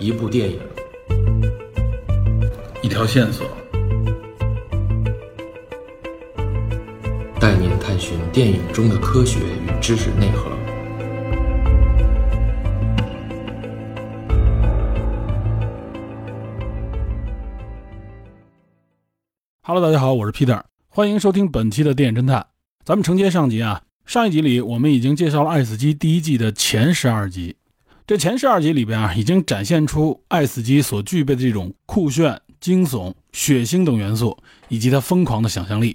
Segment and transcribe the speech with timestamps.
[0.00, 0.60] 一部电影，
[2.82, 3.44] 一条线索，
[7.40, 10.48] 带您探寻电影中的科学与知识内核。
[19.62, 22.46] Hello，大家好，我是 Peter，欢迎收听本期的电影侦探。
[22.84, 27.56] 咱们承接上集啊，上一集里我们已经介绍了《爱死机》第一季的前十二集。
[28.08, 34.34] 这前十二集里边啊，已经展现出《爱死机》所具备的这种酷炫、惊悚、血腥等元素，
[34.68, 35.94] 以及它疯狂的想象力。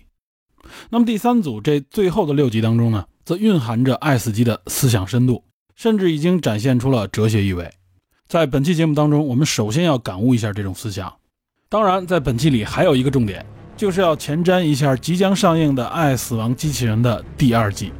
[0.92, 5.44] 那么第三组这最后的六集当中呢，则蕴含着《爱死机》的思想深度，
[5.76, 7.68] 甚至已经展现出了哲学意味。
[8.28, 11.12] 在本期节目当中，我们首先要感悟一下这种思想。
[11.68, 13.44] 当然，在本期里还有一个重点。
[13.76, 17.92] 就是要前瞻一下即将上映的《爱死亡机器人》的第二季，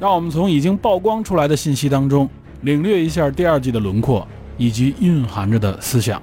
[0.00, 2.26] 让我们从已经曝光出来的信息当中
[2.62, 4.26] 领略一下第二季的轮廓
[4.56, 6.20] 以及蕴含着的思想。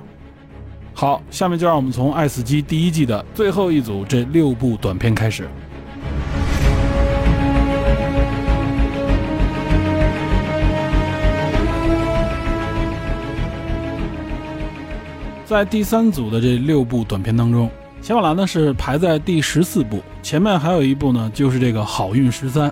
[0.94, 5.48] 好，下面就让我们从《爱死机》第一季的最后一组这六部短片开始。
[15.46, 17.70] 在第三组的这六部短片当中。
[18.08, 22.70] 《小马兰》呢是排在第十四部，前面还有一部呢，就是这个《好运十三》。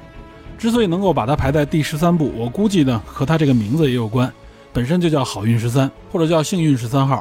[0.64, 4.32] 之所以能够把它排在第十三部，我估计呢和它这个名字也有关，
[4.72, 7.18] 本身就叫《好运十三》或者叫《幸运十三号》。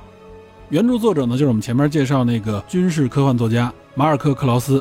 [0.68, 4.80] 原著作者呢就是我们前面介绍那个军事科幻作家马尔克·克劳斯。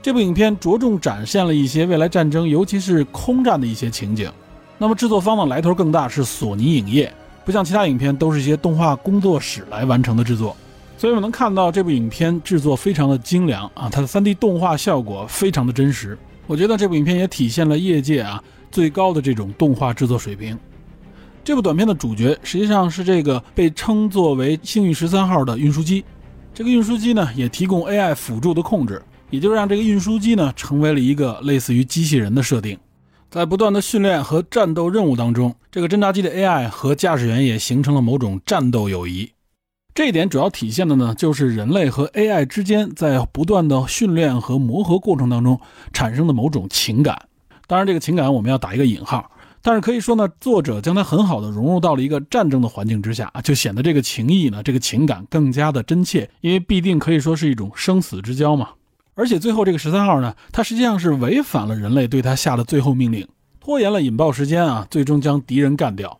[0.00, 4.32] 这部影片着重展现了一些未来战争，尤其是空战的一些情景。
[4.78, 7.12] 那么制作方的来头更大，是索尼影业，
[7.44, 10.56] 不像其他影片都是一些动画工作室来完成的制作。
[10.96, 16.16] 所以我们能看到这部影片制作非常的精良啊，它的 3D 动画效果非常的真实。
[16.46, 20.58] 我觉得这部影片也体现了业界啊最高的这种动画制作水平。
[21.42, 26.04] 这部短片的主角实际上是这个被称作为“幸运十三号”的运输机。
[26.54, 32.78] 这个运输机呢也提供 AI 辅助的控制，也就是让这个运输机呢成为了一个类似于机器人的设定。
[33.30, 39.28] 在不断的训练和战斗任务当中，这个侦察机的 AI 和驾驶员也形成了某种战斗友谊。
[39.94, 45.60] 这一点主要体现的呢，就是人类和 AI 之间在不断的训练和磨合过程当中
[45.92, 47.16] 产生的某种情感。
[47.68, 49.30] 当然，这个情感我们要打一个引号。
[49.62, 58.70] 但是可以说呢，作者将它很好的融入到了一个战争的环境之下，就显得这个情谊呢，这个情感更加的真切，因为必定可以说是一种生死之交嘛。
[59.14, 63.28] 而且最后这个十三号呢，它实际上是违反了人类对他下的最后命令，
[63.60, 66.18] 拖延了引爆时间啊，最终将敌人干掉。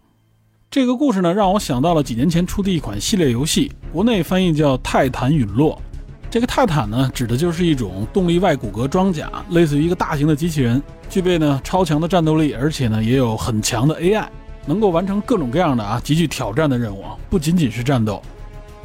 [0.74, 5.80] 这个故事呢，让我想到了几年前出的一款系列游戏，国内翻译叫《泰坦陨落》。
[6.28, 14.26] 这个泰坦呢，指的就是一种动力外骨骼装甲，类似于一个大型的机器人，具备呢超强的战斗力，而且呢也有很强的 AI，
[14.66, 18.20] 能够完成各种各样的啊极具挑战的任务，不仅仅是战斗。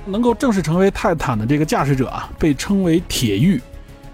[0.06, 3.60] 能够正式成为泰坦的这个驾驶者啊，被称为铁玉，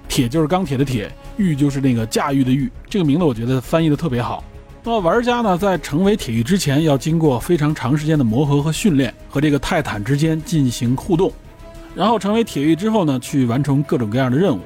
[0.07, 2.71] 铁就是钢铁的铁，玉就是那个驾驭的驭。
[2.89, 4.41] 这个名字我觉得翻译的特别好。
[4.87, 11.33] 那么玩家呢，在成为铁玉之前，要经过非常长时间的磨合和训练，和这个泰坦之间进行互动，
[11.95, 14.59] 然后成为铁玉之后呢，去完成各种各样的任务。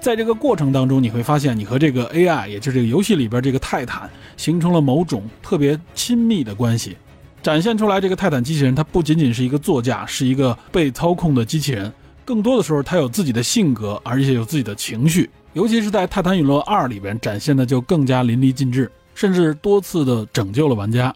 [0.00, 4.08] 在这个过程当中，你会发现你和这个 AI，也就是这个游戏里边这个泰坦，
[4.38, 6.96] 形成了某种特别亲密的关系，
[7.42, 11.92] 展现出来这个泰坦机器人，它不仅仅是一个座驾，是一个被操控的机器人，
[12.24, 18.90] 更多的时候它有自己的性格，而且有自己的情绪，尤其是在《泰坦陨落二》里边展现的就更加淋漓尽致。
[19.18, 21.12] 甚至多次的拯救了玩家，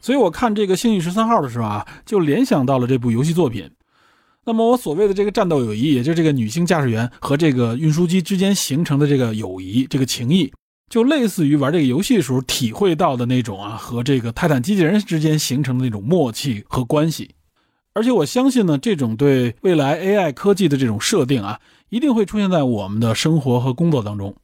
[0.00, 3.70] 所以我看这个《幸运十三号》的时候啊，就联想到了这部游戏作品。
[4.46, 10.50] 那么我所谓的这个战斗友谊，也就是这个女性驾驶员和这个运输机之间形成的这个友谊、这个情谊，
[10.88, 17.32] 就类似于玩这个游戏的时候体会到的那种啊，和这个泰坦机器人之间形成的那种默契和关系。
[17.92, 21.60] 而且我相信呢，这种对未来 AI 科技的这种设定啊，
[21.90, 24.34] 一定会出现在我们的生活和工作当中。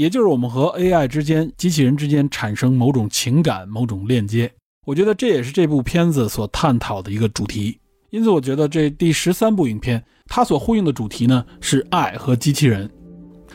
[0.00, 4.50] 也就是我们和 AI 之间、机器人之间产生某种情感、某种链接，
[4.86, 7.78] 我觉得这也是这部片子所探讨的一个主题。
[8.08, 12.90] 因此，我觉得这第十三部影片它所呼应的主题呢是爱和机器人。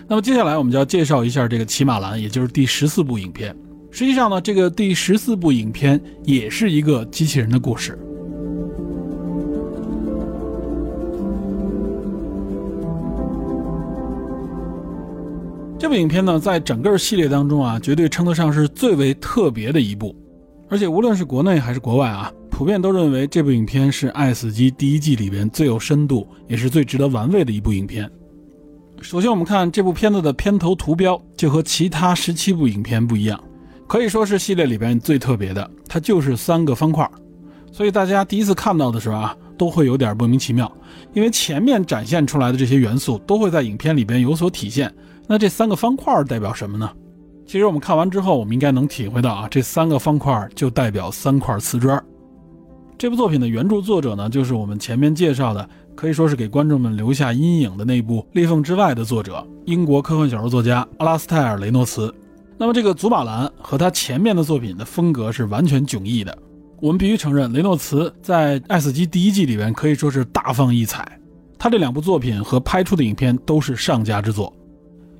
[0.07, 3.57] 那么接下来我们就要介绍一下这个《骑马兰》，也就是第十四部影片。
[3.89, 7.97] 实际上呢，这个第十四部影片也是一个机器人的故事。
[15.77, 20.15] 这部影片呢，在整个系列当中啊，绝对称得上是最为特别的一部。
[20.69, 28.09] 而且无论是国内还是国外啊，普遍都认为这部影片是《爱死机》第一季里边最有深度，也是最值得玩味的一部影片。
[29.01, 33.37] 首先，我们看这部片子的片头图标，就和其他十七部影片不一样，
[33.85, 35.69] 可以说是系列里边最特别的。
[35.89, 37.07] 它就是三个方块，
[37.71, 40.71] 所以大家第一次看到的时候啊，都会有点莫名其妙，
[41.13, 44.91] 因为前面展现出来的这些元素都会在影片里边有所体现。
[45.27, 46.89] 那这三个方块代表什么呢？
[47.47, 52.03] 其实我们看完之后，我们应该能体会到啊，这三个方块就代表三块瓷砖。
[52.97, 62.13] 这部作品的原著作者呢，就是我们前面介绍的，可以说是给观众们留下阴影的那部《裂缝之外》的作者，英国科幻小说作家阿拉斯泰尔·雷诺茨。
[62.57, 66.35] 那么这个祖马兰和他前面的作品的风格是完全迥异的。
[66.81, 71.19] 我们必须承认，雷诺茨在《爱死机》第一季里边可以说是大放异彩。
[71.59, 74.51] 他这两部作品和拍出的影片都是上佳之作。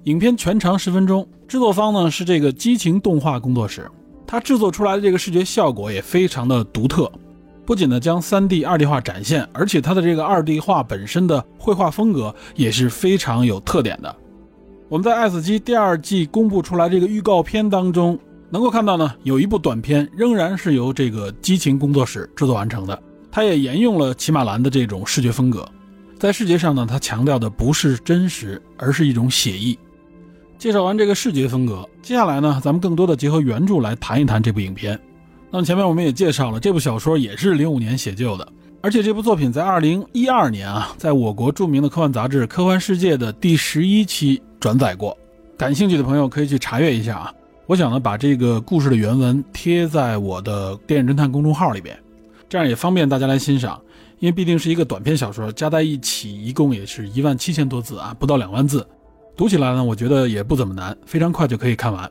[0.06, 3.90] 影片全长十分钟，制作方呢是这个激情动画工作室，
[4.28, 7.12] 它制作出来的这个视觉效果也非常的独特。
[7.66, 14.16] 不仅呢将 3D、2D 画展现，而且它的这个 2D 画本身的绘画风格也是非常有特点的。
[14.90, 18.16] 我们在《爱死机》第二季公布出来这个预告片当中，
[18.52, 23.02] 能够看到呢，有一部短片仍然是由这个激情工作室制作完成的，
[23.32, 25.68] 它也沿用了骑马兰的这种视觉风格。
[26.20, 29.76] 在视觉上呢，它强调的不是真实，而是一种写意。
[30.58, 35.00] 介绍完这个视觉风格，接下来呢，咱们更多的结合原著来谈一谈这部影片。
[35.52, 38.48] 那么前面我们也介绍了，这部小说也是零五年写就的，
[38.82, 45.16] 而且这部作品在二零一二年啊，在我国著名的科幻杂志《科幻世界》的第十一期转载过。
[45.58, 47.34] 感兴趣的朋友可以去查阅一下啊。
[47.68, 51.98] 我想呢，把这个故事的原文贴在我的电影侦探公众号里边，
[52.50, 53.80] 这样也方便大家来欣赏。
[54.20, 58.86] 因为毕竟是一个短篇小说，加在一起一共也是一万七千多字啊，不到两万字，
[59.36, 62.10] 读起来呢，我觉得也不怎么难，非常快就可以看完。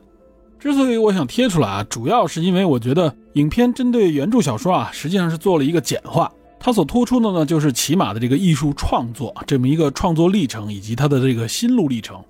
[0.59, 6.31] 之所以我想贴出来啊，主要是因为我觉得影片针对原著小说啊，实际上是做了一个简化。
[6.59, 12.23] 它所突出的呢，就是骑马的这个艺术创作这么一个创作历程，以及他的这个心路历程。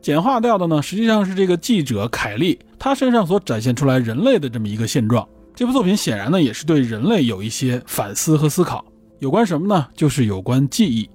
[0.00, 5.26] 简化掉的呢，实际上是这个记者凯利他身上所展现出来人类的这么一个现状。
[5.54, 8.84] 这部作品显然呢，也是对人类有一些反思和思考。
[9.20, 9.86] 有关什么呢？
[9.94, 11.08] 就是有关记忆。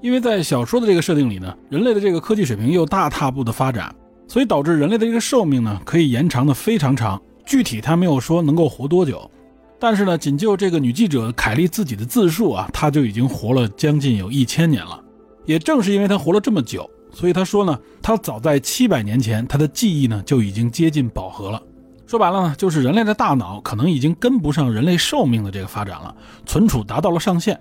[0.00, 3.94] 因为在小说的这个设定里呢，人类的这个科技水平又大踏步的发展。
[4.26, 7.20] 所以导致人类的这个寿命呢，可以延长的非常长。
[7.44, 9.28] 具体他没有说能够活多久，
[9.76, 15.02] 但是呢，仅就这个女记者凯莉自己的自述啊，她就已经活了将近有一千年了。
[15.46, 21.60] 也正是因为她活了这么久，所以她说呢，她早在七百年前，她的记忆呢就已经接近饱和了。
[22.06, 26.14] 说白了呢，就是人类的大脑可能已经跟不上人类寿命的这个发展了，
[26.46, 27.58] 存储达到了上限。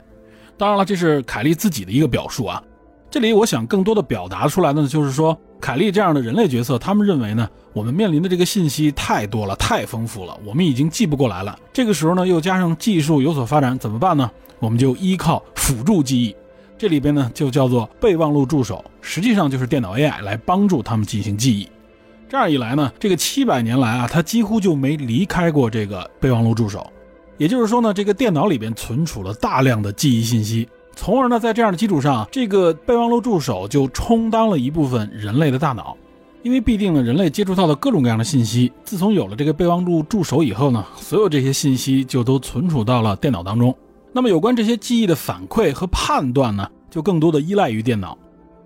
[0.59, 2.61] 当然了，这是凯莉自己的一个表述啊。
[3.09, 5.35] 这里我想更多的表达出来的呢，就是说。
[5.61, 11.59] 凯利这样的人类角色，他们认为呢，我们面临的这个信息太多了，太丰富了，我们已经记不过来了。
[11.73, 14.31] 这个时候呢，又加上技术有所发展，怎么办呢？
[14.59, 16.33] 我们就依靠辅助记忆，
[16.77, 21.67] 这里边呢就叫做备忘录助手，实际上就是电脑 AI 来帮助他们进行记忆。
[22.29, 26.89] 这样一来呢，这个七百年来啊，他几乎就没离开过这个备忘录助手。
[27.39, 30.68] 也就是说呢，这个电脑里边存储了大量的记忆信息。
[30.94, 35.95] 从而呢，在这样的基础上，这个备忘录助手就充当了一部分人类的大脑，
[36.44, 43.74] 因为必定呢，人类接触到的各种各样的信息，自从有了这个备忘录助手以后呢，所有这些信息就都存储到了电脑当中。
[44.12, 48.18] 那么，有关这些记忆的反馈和判断呢，就更多的依赖于电脑。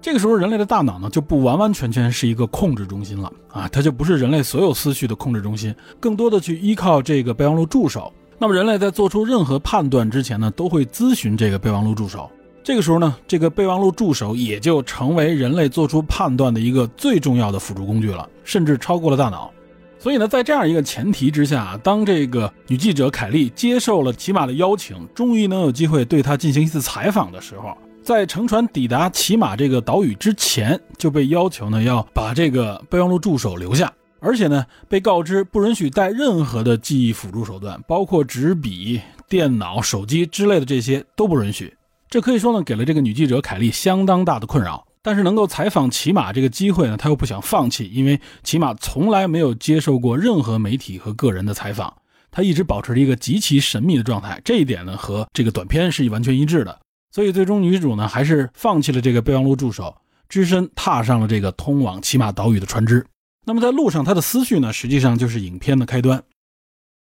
[0.02, 8.12] 这个时候，人类的大脑呢，就不完完全全是一个控制中心了啊，它就不是人类所有思绪的控制中心，更多的去依靠这个备忘录助手。
[8.44, 12.30] 那么人类在做出任何判断之前呢，都会咨询这个备忘录助手。
[12.62, 19.50] 这个时候呢，这个备忘录助手也就成为人类做出判断的一个最重要的辅助工具了，甚至超过了大脑。
[19.98, 33.90] 所以呢，在这样一个前提之下，当这个女记者凯莉接受了骑马的邀请，终于能有机会对他进行一次采访的时候，在乘船抵达骑马这个岛屿之前，就被要求呢要把这个备忘录助手留下。
[34.24, 41.74] 而且呢，被告知不允许带任何的记忆辅助手段，包括纸笔、电脑、手机之类的这些都不允许。
[42.10, 44.88] 这可以说呢，给了这个女记者凯莉相当大的困扰。
[45.01, 51.94] 但是能够采访骑马这个机会呢，她又不想放弃，因为骑马从来没有接受过任何媒体和个人的采访，
[52.32, 54.39] 她一直保持着一个极其神秘的状态。
[54.46, 56.80] 这一点呢，和这个短片是完全一致的。
[57.12, 59.94] 所以最终女主呢，还是放弃了这个备忘录助手，
[60.30, 63.06] 只身踏上了这个通往骑马岛屿的船只。
[63.46, 66.24] 那么在路上，他的思绪呢，实际上就是影片的开端。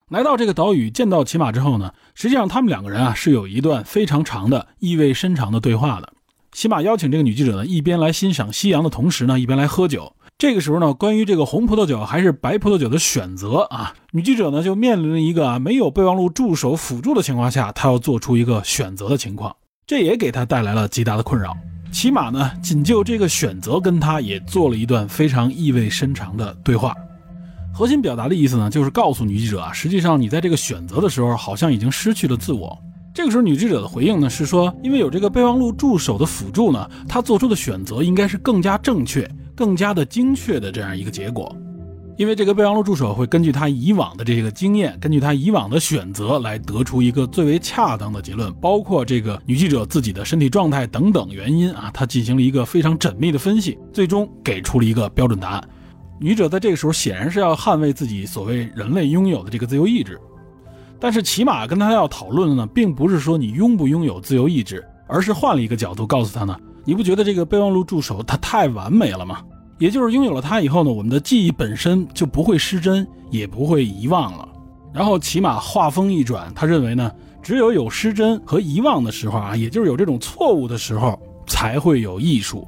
[0.09, 6.13] 来到这个岛屿，见到骑马之后呢，实际上他们两个人啊是有一段非常长的、意味深长的对话的。
[6.51, 10.15] 骑马邀请这个女记者呢，一边来欣赏夕阳的同时呢，一边来喝酒。
[10.37, 19.55] 这个时候呢，关于这个红葡萄酒还是白葡萄酒的选择啊，女记者呢就面临了一个啊没有备忘录助手辅助的情况下，她要做出一个选择的情况，
[19.87, 21.55] 这也给她带来了极大的困扰。
[21.93, 26.93] 起码呢，仅就这个选择，跟他也做了一段非常意味深长的对话。
[27.71, 32.75] 核心表达的意思呢，就是告诉女记者啊，实际上你在这个选择的时候，好像已经失去了自我。
[33.13, 41.55] 这个时候，女记者的回应呢是说，因为有这个备忘录助手的辅助呢，她做出的选择应该是更加正确、更加的精确的这样一个结果。
[42.15, 55.69] 因为这个备忘录助手会根据他以往的这个经验，根据他以往的选择来得出一个最为恰当的结论，包括这个女记者自己的身体状态等等原因啊，他进行了一个非常缜密的分析，最终给出了一个标准答案。
[56.19, 60.21] 女者在这个时候显然是要捍卫自己所谓人类拥有的这个自由意志，
[60.99, 66.55] 但是起码跟他要讨论的呢，并不是说你拥不拥有自由意志，而是换了一个角度告诉他呢，
[66.85, 69.41] 你不觉得这个备忘录助手它太完美了吗？
[69.79, 74.47] 也就是拥有了它以后呢，我们的记忆本身就不会失真，也不会遗忘了。
[74.93, 77.11] 然后起码话锋一转，他认为呢，
[77.41, 82.67] 只有有失真和遗忘的时候啊，也就是有这种错误的时候，才会有艺术。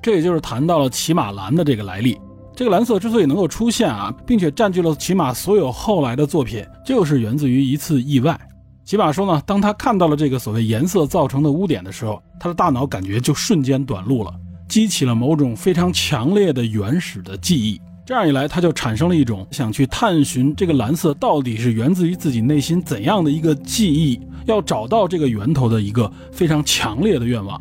[0.00, 2.18] 这也就是谈到了骑马蓝的这个来历。
[2.54, 8.38] 这个蓝色之所以能够出现啊，并且占据了骑马所有后来的作品，就是源自于一次意外。
[8.84, 14.32] 骑马说呢，当他看到了这个所谓颜色造成的污点的时候，他的大脑感觉就瞬间短路了。
[14.68, 27.60] 激起了某种非常强烈的原始的记忆，这样一来，他就产生了一种想去探寻这个蓝色到底是源自于自己内心怎样的一个记忆，要找到这个源头的一个非常强烈的愿望。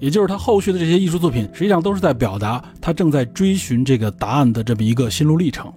[0.00, 5.72] 也就是他后续的这些艺术作品，实际上都是在表达他正在追寻这个答案的这么一个心路历程。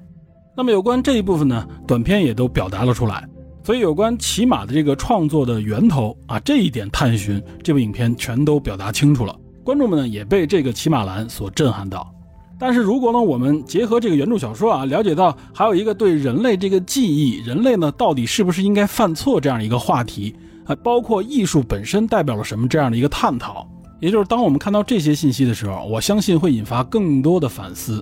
[0.56, 3.28] 那么有关这一部分呢，短片也都表达了出来。
[3.64, 9.36] 所以有关骑马的这个创作的源头啊，这一点探寻，这部影片全都表达清楚了。
[9.68, 12.10] 观众们呢也被这个骑马蓝所震撼到，
[12.58, 20.34] 但是如果呢我们结合这个原著小说啊，了解到还有一个对人类这个记忆，人类呢到底是不是应该犯错这样一个话题
[20.64, 23.68] 啊，包括艺术本身代表了什么这样的一个探讨，
[24.00, 28.02] 也就是当我们看到这些信息的时候，我相信会引发更多的反思。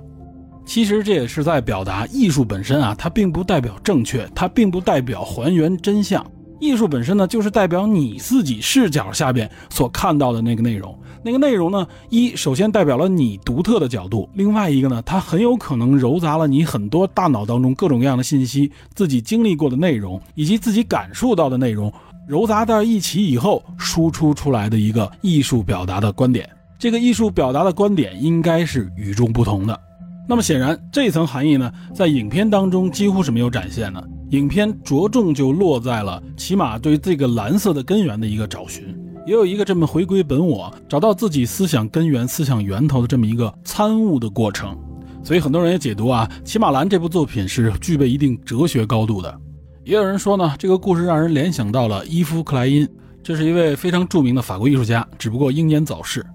[0.67, 6.23] 其实这也是在表达艺术本身啊，它并不代表正确，它并不代表还原真相。
[6.59, 10.97] 艺术本身呢，就是代表你自己视角下边所看到的那个内容。
[11.23, 21.91] 那个内容呢，一首先代表了你独特的角度，另外一个呢，它很有可能糅杂了你很多大脑当中各种各样的信息、自己经历过的内容以及自己感受到的内容，
[22.27, 26.47] 揉杂在一起以后输出出来的一个艺术表达的观点。
[26.77, 29.79] 这个艺术表达的观点应该是与众不同的。
[30.27, 34.03] 那么显然，这层含义呢，在影片当中几乎是没有展现的。
[34.31, 38.83] 影片着重就落在了起码对这个蓝色的根源的一个找寻，
[39.25, 44.75] 也有一个这么回归本我，找到自己思想根源、思想源头的这么一个参悟的过程。
[45.23, 49.39] 所以很多人也解读啊，《骑马蓝》这部作品是具备一定哲学高度的。
[49.83, 52.87] 也有人说呢，这个故事让人联想到了伊夫·克莱因，
[53.23, 56.25] 这是一位非常著名的法国艺术家，只不过英年早逝。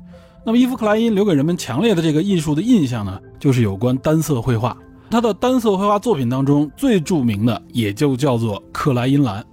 [0.47, 4.77] 那么伊夫·克莱因留给人们强烈的这个艺术的印象呢，就是有关单色绘画。
[5.11, 9.45] 他的单色绘画作品当中最著名的也就叫做克莱因蓝，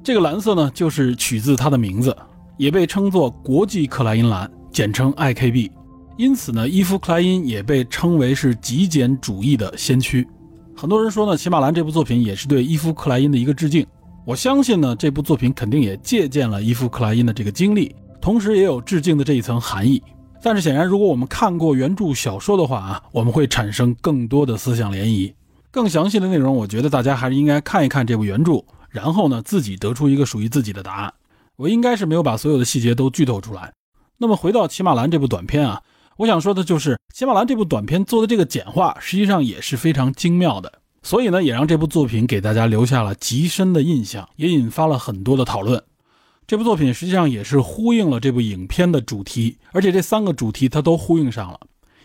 [0.00, 2.16] 这个蓝色呢就是取自他的名字，
[2.56, 5.72] 也被称作国际克莱因蓝，简称 IKB。
[6.16, 10.24] 因此呢，伊夫克莱因也被称为是极简主义的先驱。
[10.76, 13.84] 很多人说呢，《骑马蓝》这部作品也是对伊夫克莱因的一个致敬。
[14.24, 20.00] 我相信呢，这部作品肯定也借鉴了伊夫克莱因的这个经历，同时也有致敬的这一层含义。
[20.42, 25.32] 但是显然，如果我们看过原著小说的话啊，我们会产生更多的思想涟漪。
[25.70, 31.14] 更详细的内容，我觉得大家还是应该看一看这部原著，然后呢，自己得出一个属于自己的答案。
[31.56, 33.72] 我应该是没有把所有的细节都剧透出来。
[34.18, 35.80] 那么回到《骑马兰》这部短片啊，
[36.16, 40.72] 我想说的就是《骑马兰》这部短片做的这个简化，实际上也是非常精妙的。
[41.02, 45.82] 所以呢，也让这部作品给大家留下了极深的印象，也引发了很多的讨论。
[46.46, 51.58] 这部作品实际上也是呼应了这部影片的主题，而且这三个主题它都呼应上了。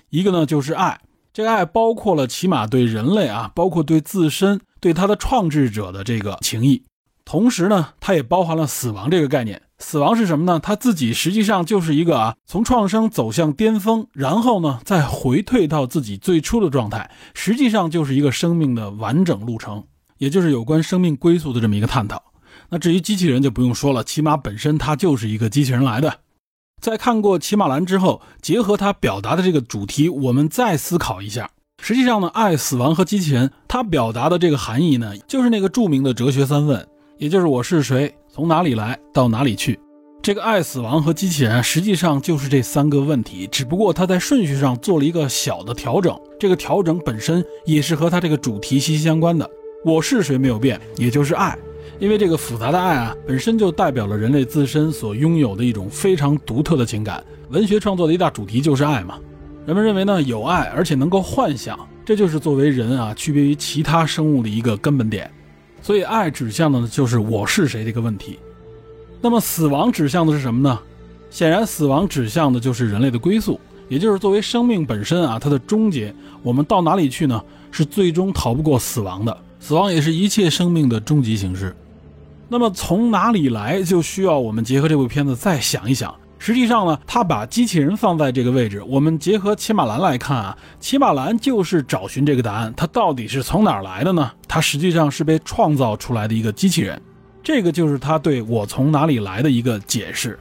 [0.09, 0.99] 一个呢就是爱，
[1.33, 6.81] 这个爱包括了起码对人类啊，包括对自身、对他的创制者的这个情谊。
[7.25, 9.61] 同时呢，它也包含了死亡这个概念。
[9.79, 10.59] 死亡是什么呢？
[10.59, 19.83] 它自己实际上就是一个啊，从创伤走向巅峰，然后呢再回退到自己最初的状态，实际上就是一个生命的完整路程，
[20.17, 22.23] 也就是有关生命归宿的这么一个探讨。
[22.69, 26.19] 那至于机器人就不用说了，骑马本身它就是一个机器人来的。
[26.81, 31.49] 在看过《骑马蓝》之后，结合它表达的这个主题，我们再思考一下。
[31.81, 39.79] 实际上呢，爱、死亡和机器人，它表达的这个含义呢，就是那个著名的哲学三问，也就是我是谁，从哪里来，到哪里去。
[40.21, 46.19] 这个爱、死亡和机器人，实际上就是这三个问题，只不过它在顺序上做了一个小的调整。
[46.39, 49.49] 这个调整本身也是和它这个主题息息相关的。
[49.85, 51.57] 我是谁没有变，也就是爱。
[51.99, 57.23] 因为这个复杂的爱啊，本身就代表了人类自身所拥有的一种非常独特的情感。
[57.49, 59.17] 文学创作的一大主题就是爱嘛。
[59.65, 65.29] 人们认为呢，有爱而且能够幻想，这就是作为人啊区别于其他生物的一个根本点。
[65.81, 68.37] 所以爱指向的呢就是我是谁这个问题。
[69.19, 70.79] 那么死亡指向的是什么呢？
[71.31, 76.13] 显然，死亡指向的就是人类的归宿，也就是作为生命本身啊，它的终结，
[76.43, 77.41] 我们到哪里去呢？
[77.71, 79.35] 是最终逃不过死亡的。
[79.59, 81.75] 死亡也是一切生命的终极形式。
[82.49, 86.13] 那么从哪里来，就需要我们结合这部片子再想一想。
[86.39, 94.31] 实际上呢，他把机器人放在这个位置，我们结合骑马兰来看啊，骑马兰就是找寻这个答案，它到底是从哪儿来的呢？
[94.47, 97.01] 它实际上是被创造出来的一个机器人，
[97.41, 100.39] 这个就是他对我从哪里来的一个解释。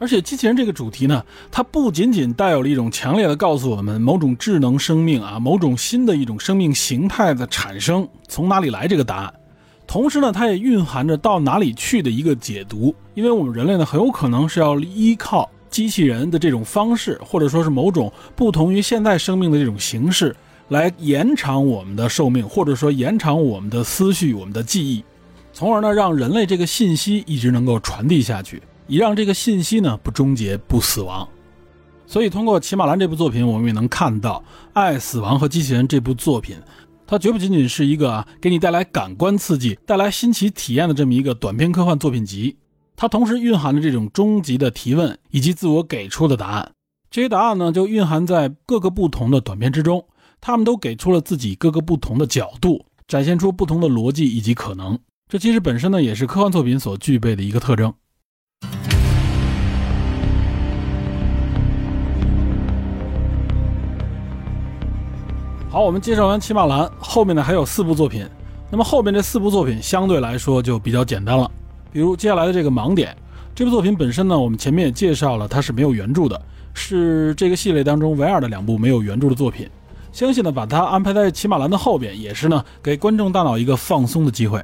[0.00, 9.34] 而且机器人这个主题呢，它不仅仅带有了一种强烈的告诉我们某种智能生命啊，某种新的一种生命形态的产生从哪里来这个答案，
[9.88, 12.94] 同时呢，它也蕴含着到哪里去的一个解读。
[13.14, 20.36] 因为我们人类呢，很有可能是要依靠机器人的这种方式，或者说是某种不同于现代生命的这种形式，
[20.68, 25.02] 来延长我们的寿命，或者说延长我们的思绪、我们的记忆，
[25.54, 28.62] 从而呢，让人类这个信息一直能够传递下去。
[28.86, 31.28] 以让这个信息呢不终结不死亡，
[32.06, 34.42] 所以通过《骑马兰》这部作品，我们也能看到
[34.72, 36.56] 《爱死亡和机器人》这部作品，
[37.10, 42.58] 它绝不仅仅是一个啊给你带来感官刺激、带来新奇体验的这么一个短篇科幻作品集，
[42.96, 46.70] 它同时蕴含着这种终极的提问以及自我给出的答案。
[47.10, 50.04] 这些答案呢，就蕴含在各个不同的短片之中，
[50.38, 54.98] 他们都给出了自己各个不同的角度，展现出不同的逻辑以及可能。
[55.30, 57.94] 这其实本身呢，也是科幻作品所具备的一个特征。
[65.78, 68.26] 好，我们介绍完《骑马兰》，后面呢还有四部作品。
[68.68, 71.48] 那么后面这四部作品相对来说就比较简单了。
[71.92, 73.12] 比如接下来的这个《盲点》
[73.54, 76.42] 这部作品本身呢，我们前面也介绍了，它是没有原著的，
[76.74, 79.70] 是这个系列当中唯二的两部没有原著的作品。
[80.10, 84.60] 相信呢，把它安排在《骑马兰》的后边，也是呢给观众大脑一个放松的机会。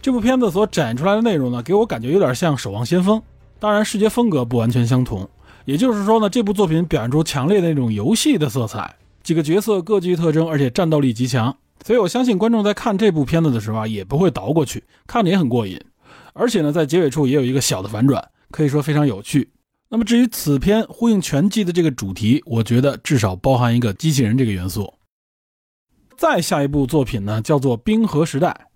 [0.00, 3.18] 这部片子所展出来的内容呢，给我感觉有点像《守望先锋》，
[3.58, 5.28] 当然视觉风格不完全相同。
[5.64, 8.94] 也就是说呢，这部作品表现出强烈的那种游戏的色彩。
[9.26, 15.80] 几个角色各具特征，而且战斗力极强，所以我相信观众在看这部片子的时候啊，也不会倒过去，看着也很过瘾。
[16.32, 19.50] 而且呢，在结尾处也有一个小的反转，可以说非常有趣。
[19.88, 24.94] 那么至于此片呼应全季的这个主题，我觉得至少包含一个机器人这个元素。
[26.16, 28.68] 再下一部作品呢，叫做《冰河时代》。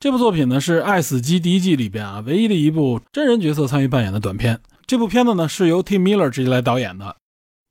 [0.00, 4.58] 这部作品呢是《爱死机》第一季里边啊唯一的一部真人角色参与扮演的短片。
[4.84, 7.14] 这部片子呢是由 Tim Miller 直接来导演的。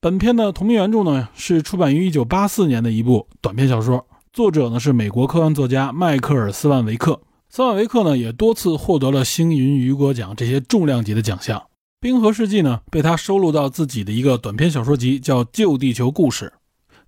[0.04, 7.22] 本片的同名原著呢是出版于1984年的一部短篇小说，作者呢是美国科幻作家迈克尔·斯万维克。
[7.52, 11.60] 斯万维克呢也多次获得了星云雨果奖这些重量级的奖项。
[12.00, 16.52] 《冰河世纪》呢被他收录到自己的一个短篇小说集，叫《旧地球故事》。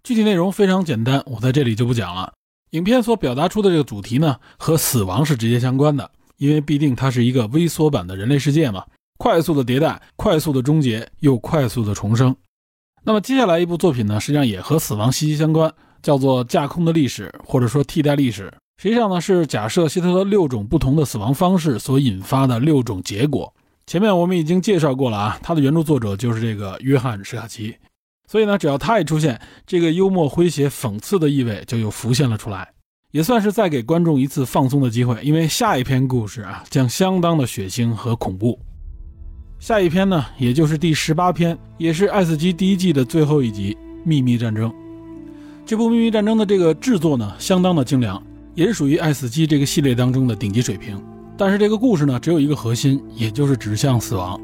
[0.04, 2.32] 具体内容非常简单，我在这里就不讲了。
[2.74, 8.86] 影片所表达出的这个主题呢和死亡是直接相关的，因为必定它是一个微缩版的人类世界嘛，
[9.18, 12.36] 快速的迭代，快速的终结，又快速的重生。
[13.06, 18.52] 那么接下来一部作品呢，实际上也和死亡息息相关，叫做《架空的历史》或者说替代历史。
[18.82, 23.54] 实际上呢，是假设希特勒六种不同的死亡方式所引发的六种结果。
[23.86, 27.76] 前面我们已经介绍过了啊，他的原著作者就是这个约翰·史卡奇。
[28.26, 32.70] 所以呢，只要他一出现，这个幽默诙谐、讽刺的意味就又浮现了出来，
[33.12, 35.22] 也算是再给观众一次放松的机会。
[35.22, 38.58] 因为下一篇故事啊，将相当的血腥和恐怖。
[39.64, 43.74] 下一篇呢，也就是第十八篇，也是《爱死机》第一季的最后一集
[44.04, 44.70] 《秘密战争》。
[45.66, 48.22] 这部《秘密战争》的这个制作呢，相当的精良，
[48.56, 51.02] 也是属于《爱死机》这个系列当中的顶级水平。
[51.38, 54.38] 但是这个故事呢，只有一个核心，也就是指向死亡。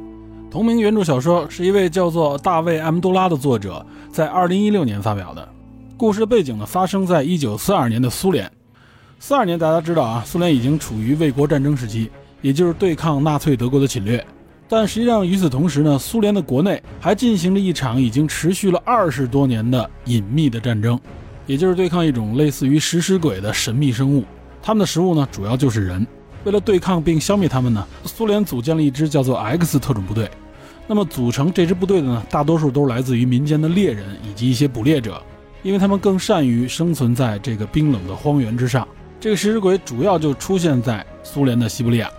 [0.50, 5.50] 同名原著小说是一位叫做大卫·埃姆多拉的作者在2016年发表的。
[5.98, 8.50] 故事的背景呢，发生在1942年的苏联。
[9.22, 12.10] 42年大家知道啊，苏联已经处于卫国战争时期，
[12.42, 14.26] 也就是对抗纳粹德国的侵略。
[14.72, 20.98] 但实际上，与此同时呢，苏联的国内还进行着一场已经持续了二十多年的隐秘的战争，
[21.48, 24.24] 也就是对抗一种类似于食尸鬼的神秘生物。
[24.62, 26.06] 他们的食物呢，主要就是人。
[26.44, 30.30] 为了对抗并消灭他们呢，苏联组建了一支叫做 X 特种部队。
[30.88, 35.20] 那么，组成这支部队的呢，大多数都是来自于民间的猎人以及一些捕猎者，
[35.64, 38.88] 因为他们更善于生存在这个冰冷的荒原之上。
[39.20, 42.10] 这个食尸鬼主要就出现在苏联的西伯利亚。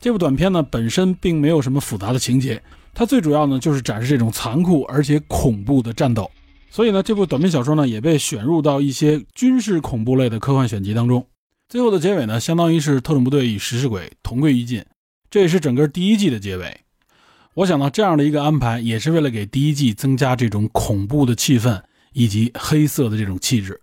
[0.00, 2.62] 这部短片呢，本身并没有什么复杂的情节，
[2.94, 6.30] 它最主要呢就是展示这种残酷而且恐怖的战斗。
[6.70, 11.26] 所以呢，这部短篇小说呢也被选入到一些军事恐怖类的科幻选集当中。
[11.68, 14.84] 最后的结尾呢，相当于是特种部队与食尸鬼同归于尽，
[15.30, 16.80] 这也是整个第一季的结尾。
[17.54, 21.82] 我想呢，这样的一个安排也是为了给第一季增加这种恐怖的气氛
[22.12, 23.80] 以及黑色的这种气质。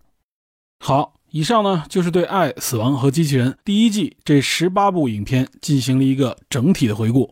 [0.79, 7.29] 好，以上呢就是对《爱、死亡和机器人》第一季这十八部影片进行了一个整体的回顾。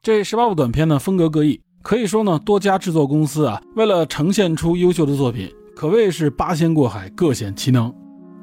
[0.00, 7.92] 这十八部短片呢风格各异，可以说呢多家制作公司啊为了呈现出优秀的作品，可谓是八仙过海，各显其能。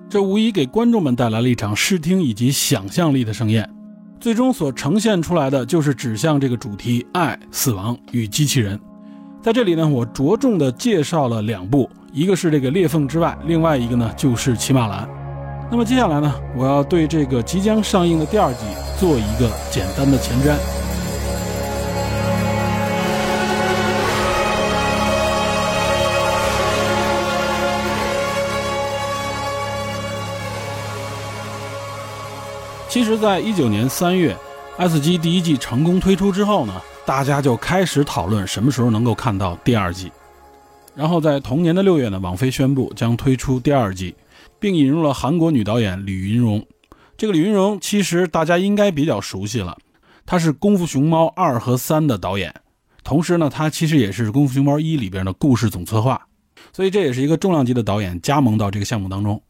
[0.10, 3.74] 这无疑给观众们带来了一场视听以及想象力的盛宴。
[4.20, 8.78] 最终所呈现出来的就是指向这个主题：爱、死亡与机器人。
[9.42, 15.04] 在这里呢，我着重的介绍了两部，一个是这个《裂缝之外》，另外一个呢就是《骑马兰》。
[15.70, 18.66] 那么接下来呢，我要对这个即将上映的第二季
[19.00, 20.56] 做一个简单的前瞻。
[32.88, 34.34] 其实，在一九年三月，
[34.78, 36.74] 《S 级》第一季成功推出之后呢，
[37.06, 40.12] 大家就开始讨论什么时候能够看到第二季。
[41.00, 44.14] 然后在同年的六月呢，网飞宣布将推出第二季，
[44.60, 46.68] 并引入了韩国女导演李云荣。
[47.16, 49.78] 这个李云荣其实大家应该比较熟悉了，
[50.26, 52.54] 她是《功夫熊猫二》和三的导演，
[53.02, 56.22] 同时呢，她其实也是《功夫熊猫一》里边的故事总策划，
[56.74, 59.42] 所以这也是一个重量级的导演加盟到这个项目当中。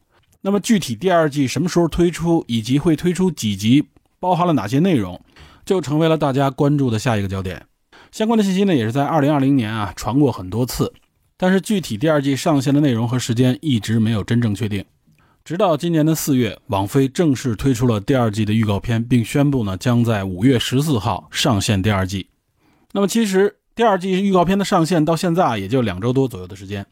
[0.42, 3.84] 那么具体第二季什么时候推出，以及会推出几集，
[4.20, 5.20] 包含了哪些内容，
[5.64, 7.66] 就成为了大家关注的下一个焦点。
[8.12, 10.92] 相关的信息呢，也是在二零二零年啊传过很多次，
[11.42, 14.84] 但是具体第二季上线的内容和时间一直没有真正确定。
[15.42, 22.26] 直到今年的四月，网飞正式推出了第二季的预告片，并宣布呢将在五月十四号上线第二季。
[22.92, 26.84] 那么其实第二季预告片的上线到现在也就两周多左右的时间。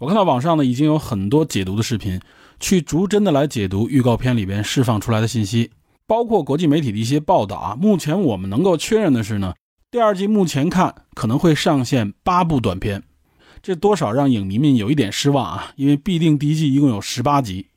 [0.00, 2.20] 我看到网上呢已经有很多解读的视频。
[2.58, 5.72] 去逐帧的来解读预告片里边释放出来的信息，
[6.06, 7.74] 包括国际媒体的一些报道啊。
[7.74, 9.54] 目前我们能够确认的是呢，
[9.90, 13.02] 第二季目前看可能会上线八部短片，
[13.62, 15.72] 这多少让影迷们有一点失望啊。
[15.76, 17.68] 因为必定第一季一共有十八集，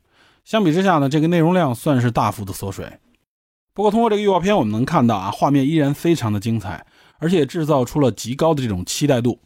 [0.44, 3.00] 相比之下呢，这个内容量算是大幅的缩水。
[3.74, 6.86] 不过通过这个预告片，我们能看到啊，画面依然非常的精彩，
[7.20, 9.40] 而且制造出了极高的这种期待度。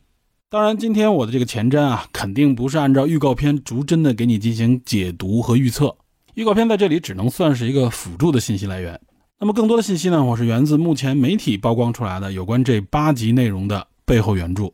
[0.49, 5.95] 当然，今天我的这个前瞻啊，肯定不是按照预告片逐帧的给你进行解读和预测。
[6.35, 8.99] 预告片在这里只能算是一个辅助的信息来源。
[9.39, 14.71] 那么更多的信息呢，我是源自目前媒体曝光出来的有关这八集内容的背后原著。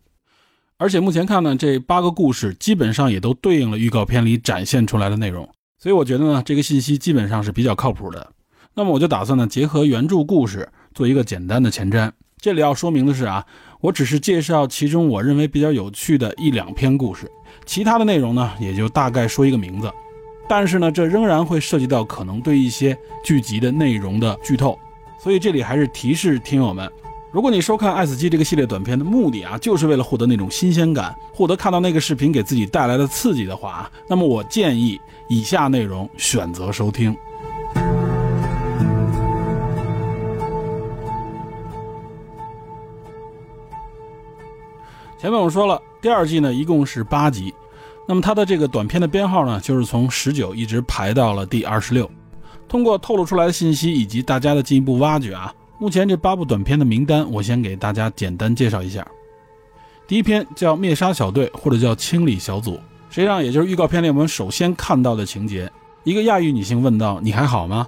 [0.78, 8.32] 而且目前看呢，这八个故事基本上也都对应了预告片里展现出来的内容，所以我觉得呢，这个信息基本上是比较靠谱的。
[8.74, 12.12] 那么我就打算呢，结合原著故事做一个简单的前瞻。
[12.38, 13.46] 这里要说明的是啊。
[13.82, 17.30] 我只是介绍其中我认为比较有趣的一两篇故事，
[17.66, 19.92] 其他的内容呢，也就大概说一个名字。
[20.50, 24.80] 但是呢，这仍然会涉及到可能对一些剧集的内容的剧透，
[25.22, 26.92] 所以这里还是提示听友们：
[27.36, 37.14] 如果你收看《爱死机》这个系列短片的目的啊，就是为了获得那种新鲜感，获得看到那个视频给自己带来的刺激的话啊，那么我建议以下内容选择收听。
[45.20, 47.54] 前面我们说了，第二季呢一共是八集，
[48.08, 52.10] 那么它的这个短片的编号呢，就是从十九一直排到了第二十六。
[52.70, 59.06] 通过透露出来的信息以及大家的进一步挖掘啊，目前这八部短片的名单，我先给大家简单介绍一下。
[60.08, 62.72] 第一篇叫《灭杀小队》或者叫《清理小组》，
[63.10, 65.70] 实际上也就是预告片里我们首先看到的情节：
[66.04, 67.86] 一个亚裔女性问道：“你还好吗？”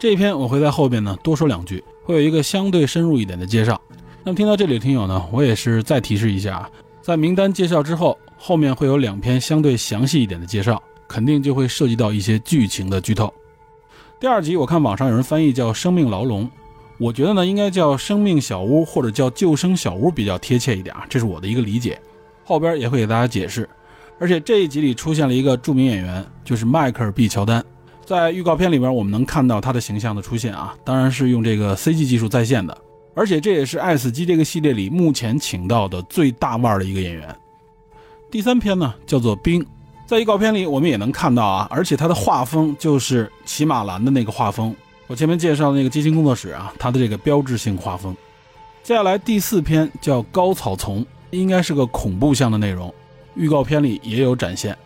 [0.00, 3.80] 这一篇我会在后边呢多说两句，会有一个相对深入一点的介绍。
[4.24, 6.68] 那么听到这里的听友呢，我也是再提示一下，
[7.00, 13.32] 在名单介绍之后，后面会有两篇相对详细一点的介绍，肯定就会涉及到一些剧情的剧透。
[14.18, 16.44] 第二集我看网上有人翻译叫《生命牢笼》，
[16.98, 22.00] 我觉得呢应该叫《生命小屋》或者叫《救生小屋》比较贴切一点啊，这是我的一个理解。
[22.44, 23.68] 后边也会给大家解释。
[24.18, 27.64] 而且这一集里出现了一个著名演员，就是迈克尔 ·B· 乔丹，
[28.04, 32.76] 在预告片里边我们能看到他的形象的出现啊，当然是用这个 CG 技术再现的。
[33.14, 37.36] 而且这也是《爱死机》这个系列里目前请到的最大腕的一个演员。
[38.30, 39.60] 第三篇呢叫做《冰》，
[40.06, 44.74] 在预告片里我们也能看到啊，而且它的画风就是骑马兰的那个画风。
[45.08, 48.16] 我前面介绍的那个基金工作室啊，它的这个标志性画风。
[48.82, 52.92] 接下来第四篇叫《高草丛》，应该是个恐怖向的内容，
[53.34, 54.76] 预告片里也有展现。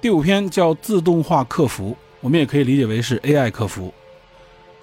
[0.00, 3.92] 第五篇叫《自动化客服》，我们也可以理解为是 AI 客服。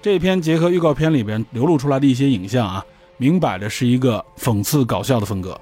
[0.00, 2.84] 这篇结合预告片里边流露出来的一些影像啊，
[3.18, 5.60] 明摆着是一个讽刺搞笑的风格。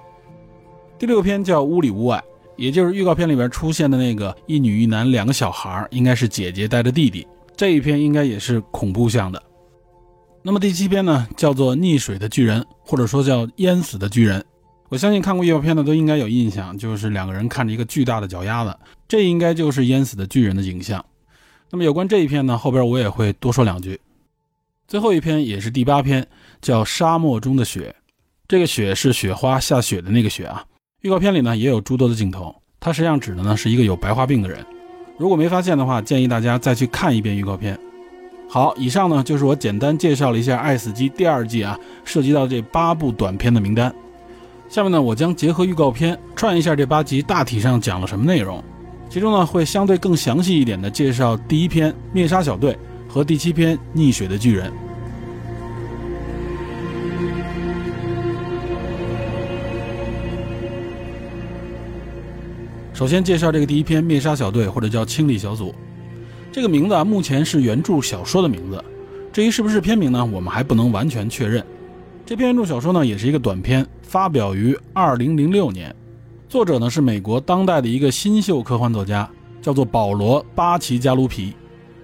[0.97, 2.16] 第六篇叫《屋里屋外》，
[2.57, 7.27] 也就是预告片里边出现的那个一女一男两个小孩，应该是姐姐带着弟弟。
[7.59, 9.42] 这一篇应该也是恐怖向的。
[10.44, 14.40] 那么第七篇呢，叫做《溺水的巨人》，或者说叫《淹死的巨人》。
[14.88, 21.05] 我相信看过预告片的都应该有印象，就是两个人看着一个巨大的脚丫子，这应该就是淹死的巨人的影像。
[21.68, 24.01] 那么有关这一篇呢，后边我也会多说两句。
[24.87, 26.25] 最后一篇也是第八篇，
[26.62, 27.92] 叫《沙漠中的雪》。
[28.47, 30.64] 这个雪是雪花下雪的那个雪啊。
[31.01, 34.64] 预告片里呢也有诸多的镜头，它实际上指的呢是一个有白化病的人。
[35.18, 37.78] 如果没发现的话，建议大家再去看一遍预告片。
[38.48, 43.92] 好，以上呢就是我简单介绍了一下《爱死机》第二季啊，涉及到这八部短片的名单。
[44.68, 48.62] 下面呢，我将结合预告片串一下这八集大体上讲了什么内容，
[49.11, 52.72] 其中呢会相对更详细一点的介绍第一篇《灭杀小队》
[53.12, 54.70] 和第七篇《溺水的巨人》。
[62.98, 65.72] 首先介绍这个第一篇《灭杀小队》或者叫清理小组。
[66.50, 68.84] 这个名字啊，目前是原著小说的名字，
[69.32, 71.64] 至于是不是片名呢，我们还不能完全确认。
[72.26, 75.94] 这篇原著小说呢，也是一个短篇，发表于二零零六年，
[76.48, 79.30] 作者呢是美国当代的一个新秀科幻作家，
[79.62, 81.54] 叫做保罗·巴奇加卢皮。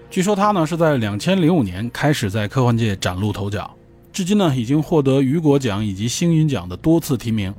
[0.09, 3.69] 据说他呢是在两千零五年开始在科幻界崭露头角，
[4.13, 7.53] 至今呢已经获得雨果奖以及星云奖的多次提名。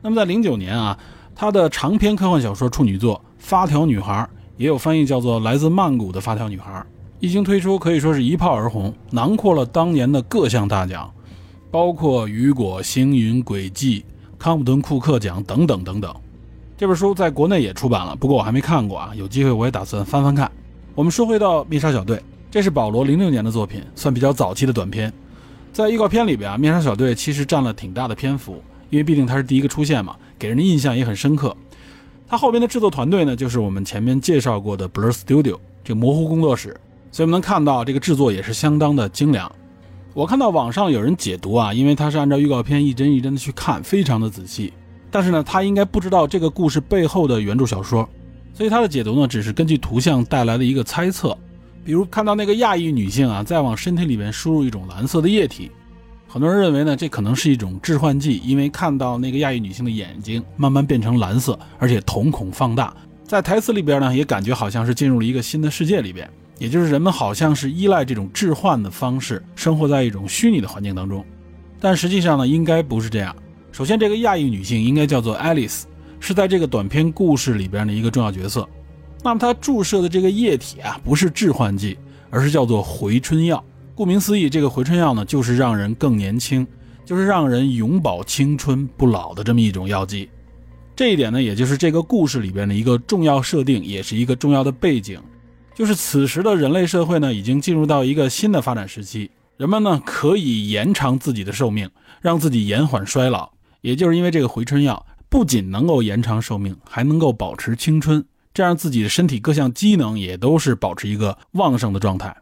[0.00, 0.98] 那么在零九年啊，
[1.34, 4.28] 他的长篇科幻小说处女作《发条女孩》。
[4.58, 6.70] 也有翻译叫做《来自曼谷的发条女孩》，
[7.18, 11.10] 一经推出可以说是一炮而红，囊括了当年的各项大奖，
[11.68, 14.04] 包括雨果、星云、轨迹、
[14.38, 16.14] 康普顿库克奖等等等等。
[16.76, 20.48] 这本书在国内也出版了，不过我还没看过啊，有机会我也打算翻翻看。
[20.94, 22.16] 我们说回到《灭杀小队》，
[22.48, 25.12] 这是保罗零六年的作品，算比较早期的短片。
[25.72, 31.56] 在预告片里边啊，灭杀小队其实占了挺大的篇幅，因为毕竟他是第一个出现嘛，给人的印象也很深刻。
[32.26, 36.76] 它后边的制作团队呢，就是我们前面介绍过的 Blur Studio 这个模糊工作室，
[37.12, 39.50] 所以我们能看到这个制作也是相当的精良。
[40.14, 44.72] 我看到网上有人解读啊，因为他是按照预告片一帧一帧的去看，非常的仔细。
[45.12, 48.08] 但是呢，他应该不知道这个故事背后的原著小说，
[48.52, 51.38] 所以他的解读呢，只是根据图像带来的一个猜测。
[51.84, 55.70] 比如看到那个亚裔女性啊，在往身体里面输入一种蓝色的液体。
[56.32, 71.22] 很多人认为呢，这可能是一种致幻剂，因为看到那个亚裔女性的眼睛慢慢变成蓝色，而且瞳孔放大，在台词里边呢，也感觉好像是进入了一个新的世界里边，也就是人们好像是依赖这种致幻的方式生活在一种虚拟的环境当中，
[71.78, 73.36] 但实际上呢，应该不是这样。
[73.70, 75.82] 首先，这个亚裔女性应该叫做 Alice，
[76.18, 78.66] 是在这个短片故事里边的一个重要角色。
[79.22, 81.98] 那么她注射的这个液体啊，不是致幻剂，
[82.30, 83.62] 而是叫做回春药。
[83.94, 86.66] 顾名思义，这个回春药呢，就是让人更年轻，
[87.04, 90.30] 就是让人永葆青春不老的这么一种药剂。
[90.96, 95.20] 这一点呢，也就是这个故事里边的一个重要设定，也是一个重要的背景。
[95.74, 101.90] 就是此时的人类社会呢，已经进入到一个新的发展时期，人们呢可以延长自己的寿命，
[102.22, 103.52] 让自己延缓衰老。
[103.82, 108.24] 也就是因为这个回春药，不仅能够延长寿命，还能够保持青春，
[108.54, 112.34] 这样自己的身体各项机能也都是保持一个旺盛的状态。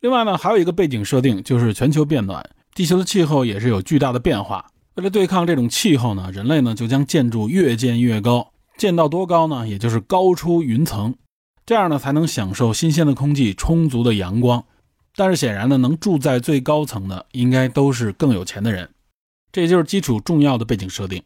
[0.00, 4.70] 另外呢，还有一个背景设定，就是全球变暖，地球的气候也是有巨大的变化。
[4.94, 9.66] 为了对抗这种气候呢，人类呢就将建筑越建越高，建到多高呢？
[9.66, 11.14] 也就是高出云层，
[11.66, 14.64] 这样呢才能享受新鲜的空气、充足的阳光。
[15.16, 18.88] 但是显然呢，能住在最高层的应该都是更有钱的人，
[19.50, 21.22] 这就是基础重要的背景设定。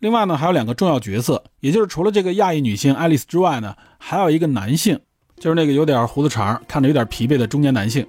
[0.00, 4.98] 另外呢，还有两个重要角色，也就是除了这个亚裔女性爱丽丝之外呢，还有一个男性。
[5.40, 8.06] 就是那个有点胡子茬、看着有点疲惫的中年男性，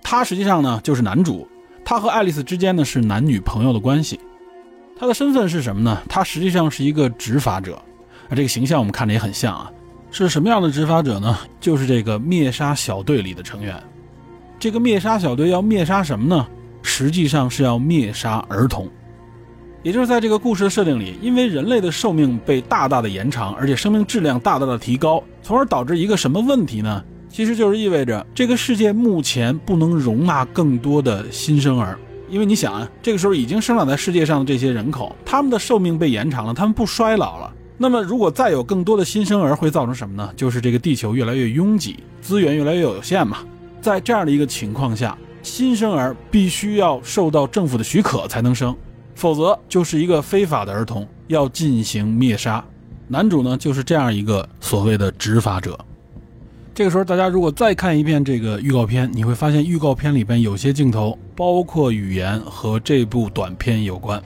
[0.00, 1.46] 他实际上呢就是男主。
[1.84, 4.20] 他和爱丽丝之间呢是男女朋友的关系。
[4.96, 6.02] 他的身份是什么呢？
[6.08, 7.74] 他实际上是一个执法者。
[8.28, 9.70] 啊，这个形象我们看着也很像啊。
[10.10, 11.36] 是什么样的执法者呢？
[11.60, 13.74] 就是这个灭杀小队里的成员。
[14.58, 16.46] 这个灭杀小队要灭杀什么呢？
[16.82, 18.88] 实际上是要灭杀儿童。
[19.82, 27.04] 也就是在这个故事的设定里，因为人类的寿命被大大的延长，而且生命质量大大的提高，从而导致一个什么问题呢？
[27.28, 31.98] 其实就是意味着这个世界目前不能容纳更多的新生儿。
[32.28, 37.52] 因为你想啊，这个时候已经生长在世界上的这些人口，他们的寿命被延长了，他们不衰老了。
[37.76, 40.30] 那么如果再有更多的新生儿，会造成什么呢？
[40.34, 43.38] 就是这个地球越来越拥挤，资源越来越有限嘛。
[43.80, 48.74] 在这样的一个情况下，新生儿必须要受到政府的许可才能生。
[49.18, 52.64] 否则就是一个非法的儿童，要进行灭杀。
[53.08, 55.76] 男主呢就是这样一个所谓的执法者。
[56.72, 64.22] 这个时候，大家如果再看一遍这个预告片，你会发现预告片里边有些镜头，包括语言和这部短片有关。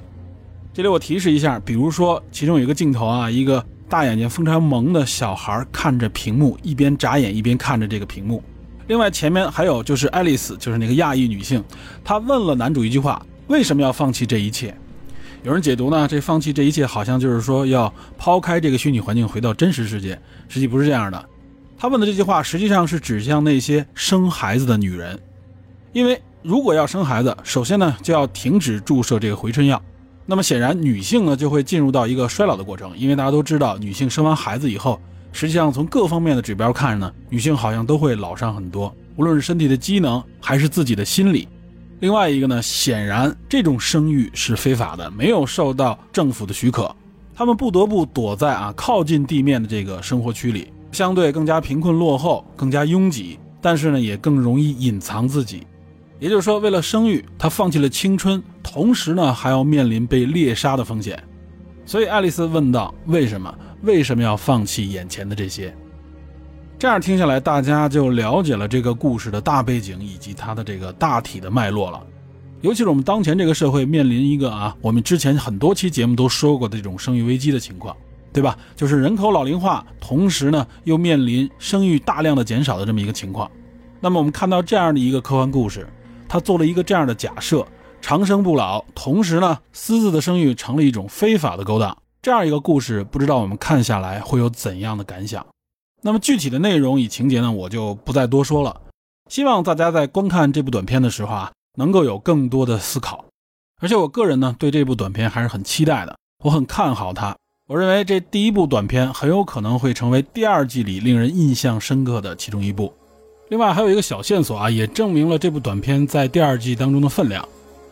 [0.75, 8.43] 这里我提示一下，比如说其中有一个镜头啊，一个大眼睛非常萌的小孩看着屏幕，一边眨眼一边看着这个屏幕。
[8.89, 11.65] 另外前面还有就是爱丽丝，就是那个亚裔女性，
[12.05, 13.25] 她问了男主一句话。
[13.49, 14.75] 为什么要放弃这一切？
[15.45, 20.17] 有人解读呢，这放弃这一切好像就是说要抛开这个虚拟环境，回到真实世界。
[20.49, 21.29] 实际不是这样的。
[21.77, 25.19] 他问的这句话实际上是指向那些生孩子的女人，
[25.93, 29.83] 因为如果要生孩子，首先呢就要停止注射这个回春药。
[30.27, 35.01] 那么显然，女性呢就会进入到一个衰老的过程，因为大家都知道，女性生完孩子以后，
[35.33, 41.49] 实际上从各方面的指标看呢，女性好像都会老上很多，无论是身体的机能还是自己的心理。
[42.03, 46.93] 另外一个呢，显然这种生育是非法的，没有受到政府的许可，
[47.33, 55.65] 他们不得不躲在啊靠近地面的这个生活区里，相对更加贫困落后，更加拥挤，但是呢也更容易隐藏自己。
[56.19, 61.23] 也就是说，为了生育，他放弃了青春，同时呢还要面临被猎杀的风险。
[61.87, 63.55] 所以爱丽丝问道：“为什么？
[63.83, 65.73] 为什么要放弃眼前的这些？”
[66.83, 72.05] 这样听下来，大家就了解了这个故事的大背景以及它的这个大体的脉络了。
[72.61, 77.97] 尤其是我们当前这个社会面临一个啊，我们之前很多期节目都说过的这种生育危机的情况，
[78.33, 78.59] 对吧？
[78.75, 83.49] 就是人口老龄化，同时呢又面临生育大量的减少的这么一个情况。
[84.01, 85.87] 那么我们看到这样的一个科幻故事，
[86.29, 87.65] 它做了一个这样的假设：
[88.01, 91.97] 长生不老，同时呢私自的生育成了一种非法的勾当。
[92.21, 95.47] 这样一个故事，不知道我们看下来会有怎样的感想？
[96.05, 98.81] 那么具体的内容与情节呢，我就不再多说了。
[99.31, 103.25] 希望大家在观看这部短片的时候啊，能够有更多的思考。
[103.81, 107.37] 而且我个人呢，对这部短片还是很期待的，我很看好它。
[107.69, 112.93] 我认为这第一部短片很有可能会成为第二季里令人印象深刻的其中一部。
[113.49, 117.49] 另外还有一个小线索啊，也证明了这部短片在第二季当中的分量。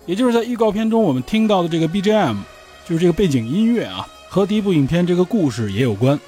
[0.06, 2.38] 也就是在预告片中我们听到的这个 BGM，
[2.84, 6.18] 就是这个背景音乐啊，和第一部影片这个故事也有关。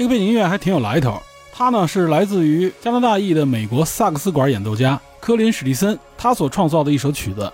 [0.00, 1.20] 这个背景音乐还挺有来头，
[1.52, 7.52] 它呢是来自于加拿大裔的美国萨克斯管演奏家科林史蒂森，他所创造的一首曲子。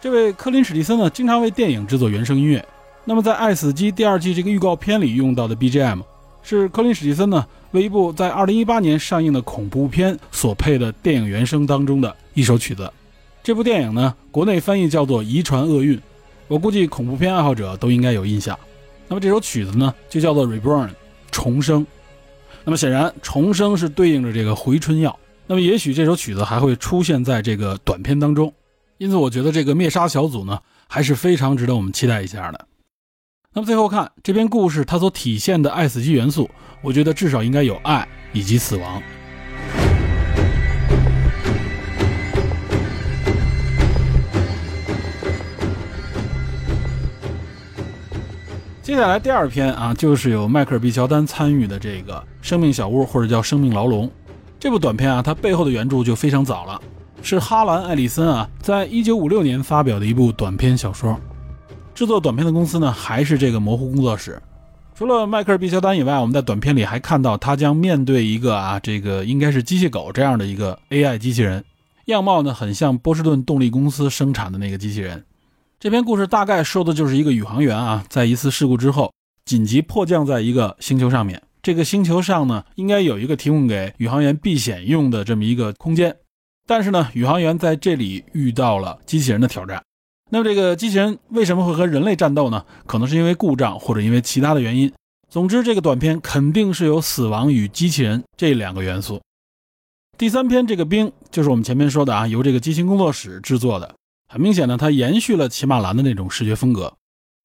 [0.00, 2.66] 这位科林史蒂森呢，经常为电影制作原声音乐。
[3.04, 6.00] 那么在《爱死机》第二季这个预告片里用到的 BGM，
[6.42, 12.92] 是科林史蒂森呢为一部在2018年上映的恐怖片所配的电影原声当中的一首曲子。
[13.44, 15.96] 这部电影呢，国内翻译叫做《遗传厄运》，
[16.48, 18.58] 我估计恐怖片爱好者都应该有印象。
[19.06, 20.88] 那么这首曲子呢，就叫做《Reborn》。
[21.36, 21.86] 重生，
[22.64, 28.54] 那么显然重生是对应着这个回春药，那么也许这首曲子还会出现在这个短片当中，
[28.96, 32.66] 因此我觉得这个灭杀小组呢还是非常值得我们期待一下的。
[33.52, 36.48] 那么最后看这篇故事它所体现的爱死机元素，
[36.80, 39.02] 我觉得至少应该有爱以及死亡。
[48.86, 54.06] 接下来第二篇啊，就是有迈克尔 ·B· 乔丹参与的这个《生命小屋》或者叫《生命牢笼》
[54.60, 56.80] 这部短片啊，它背后的原著就非常早了，
[57.20, 61.18] 是哈兰·艾利森啊，在一九五六年发表的一部短篇小说。
[61.96, 64.40] 制作短片的公司呢，还是这个模糊工作室。
[64.94, 71.64] 除了迈克尔毕肖丹以外，我们在短片里还看到他将面对一个啊，这个应该是机械狗这样的一个 AI 机器人，
[72.04, 75.24] 样貌呢很像波士顿动力公司生产的那个机器人。
[75.86, 79.12] 这篇故事大概说的就是一个宇航员啊，在一次事故之后
[79.44, 81.40] 紧急迫降在一个星球上面。
[81.62, 86.16] 这个星球上呢，应该有一个提供给宇航员避险用的这么一个空间。
[86.66, 89.80] 但是呢，宇航员在这里遇到了机器人的挑战。
[90.28, 92.64] 那么这个机器人为什么会和人类战斗呢？
[92.86, 94.92] 可能是因为故障，或者因为其他的原因。
[95.30, 99.20] 总之，这个短片肯定是有死亡与机器人这两个元素。
[100.18, 103.94] 第三篇这个冰就是我们前面说的啊，由这个机型工作室制作的。
[104.28, 106.92] 很明显呢，它延续了骑马兰的那种视觉风格。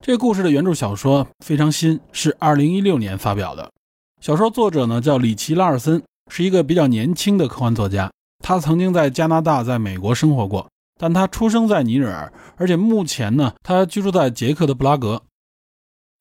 [0.03, 3.71] 这个故事的原著小说非常新，是二零一六年发表的。
[4.19, 8.11] 小说作者呢叫里奇·拉尔森，是一个比较年轻的科幻作家。
[8.43, 10.67] 他曾经在加拿大、在美国生活过，
[10.99, 15.21] 但他出生在尼日尔，而且目前呢，他居住在捷克的布拉格。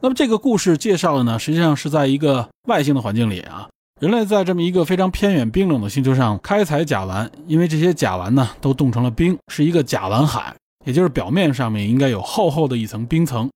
[0.03, 3.70] 那么这个故事介绍的呢，实际上是在一个外星的环境里啊。
[4.01, 13.51] 人类在这么一个非常偏远、冰冷的星球上开采甲烷，因为这些甲烷呢都冻成了冰，是一个甲烷海，也就是表面上面应该有厚厚的一层冰层。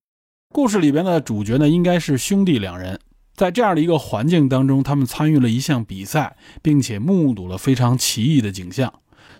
[0.53, 2.99] 故事里边的主角呢应该是兄弟两人，
[3.35, 8.93] 在这样的一个环境当中，他们参与了一项比赛，并且目睹了非常奇异的景象。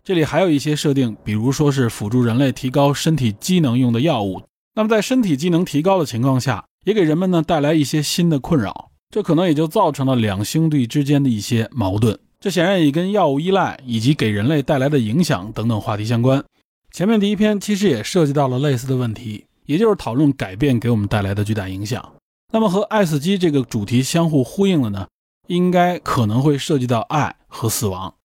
[0.04, 4.42] 这里还有一些设定，比如说是辅助人类提高身体机能用的药物。
[4.74, 8.90] 那么在身体机能提高的情况下，也给人们呢带来一些新的困扰。
[9.16, 16.44] 这可能也就造成了两兄弟之间的一些矛盾，这显然也跟药物依赖以及给人类带来的影响等等话题相关。
[16.92, 22.12] 前面第一篇其实也涉及到了类似的问题，也就是讨论改变给我们带来的巨大影响。
[22.52, 25.08] 那么和爱死机这个主题相互呼应的呢，
[25.48, 28.16] 应该可能会涉及到爱和死亡。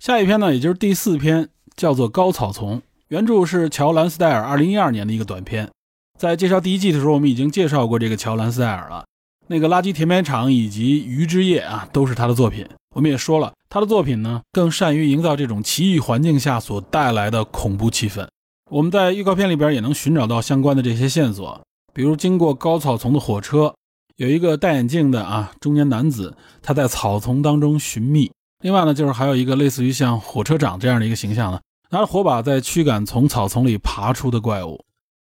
[0.00, 5.70] 下一篇呢，也就是第四篇，叫做《高草丛》，原著是乔兰斯戴尔二零一二年的一个短篇。
[6.18, 9.04] 在介绍第一季的时候，我们已经介绍过这个乔兰斯戴尔了。
[9.46, 12.66] 那个垃圾填埋场以及鱼之夜啊，都是他的作品。
[12.94, 18.26] 我们也说了，他的作品呢更善于营造这种奇异环境下所带来的恐怖气氛。
[18.70, 21.60] 我们在预告片里边也能寻找到相关的这些线索，
[21.92, 23.74] 比如经过高草丛的火车，
[24.16, 28.30] 有一个戴眼镜的啊中年男子，他在草丛当中寻觅。
[28.62, 34.84] 另外呢，就是还有一个类似于像火车长这样的一个形象呢，拿着火把在驱赶从草丛里爬出的怪物。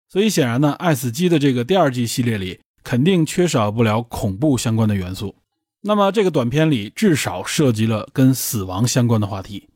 [0.09, 5.35] 所以显然呢，《爱死机》的这个第二季系列里肯定缺少不了恐怖相关的元素。
[5.81, 9.69] 那么这个短片里至少涉及了跟死亡相关的话题。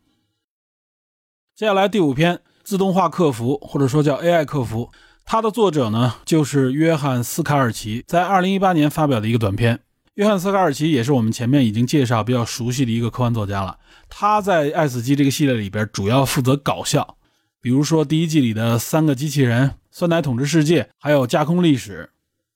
[1.56, 4.92] 接下来第五篇，自动化客服或者说叫 AI 客服，
[5.24, 9.80] 它的作者呢就是约翰斯卡尔奇，在二零一八年发表的一个短片。
[10.14, 13.76] 约翰斯卡尔奇也是我们前面已经介绍比较熟悉的一个科幻作家了。
[14.08, 17.16] 他在《爱死机》这个系列里边主要负责搞笑，
[17.60, 19.74] 比如说第一季里的三个机器人。
[19.90, 22.10] 酸奶统治世界，还有架空历史。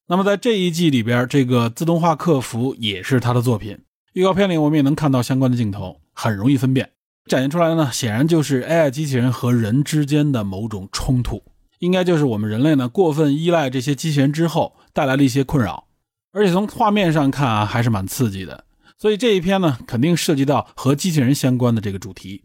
[0.07, 3.79] 那么在这一季里边，这个自动化客服也是他的作品。
[4.13, 6.91] 预告片里我们也能看到相关的镜头，很容易分辨。
[7.27, 11.43] 展现出来的呢，显然就是 AI 机器人和人之间的某种冲突，
[11.79, 15.89] 应该就是我们人类呢过分依赖这些机器人之后带来的一些困扰。
[16.33, 18.65] 而且从画面上看啊，还是蛮刺激的。
[18.99, 22.45] 所以这一篇呢，肯定涉及到和机器人相关的这个主题。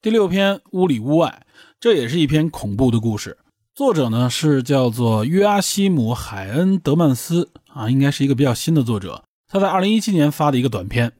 [0.00, 1.46] 第六篇屋里屋外，
[1.78, 3.36] 这也是一篇恐怖的故事。
[3.74, 9.24] 作者呢是叫做约阿希姆·海恩德曼斯啊，应该是一个比较新的作者。
[9.48, 11.12] 他在二零一七年发的一个短片，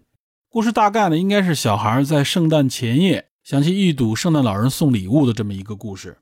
[0.51, 6.19] 故事大概呢应该是小孩在圣诞前夜想去一睹圣诞老人送礼物的这么一个故事。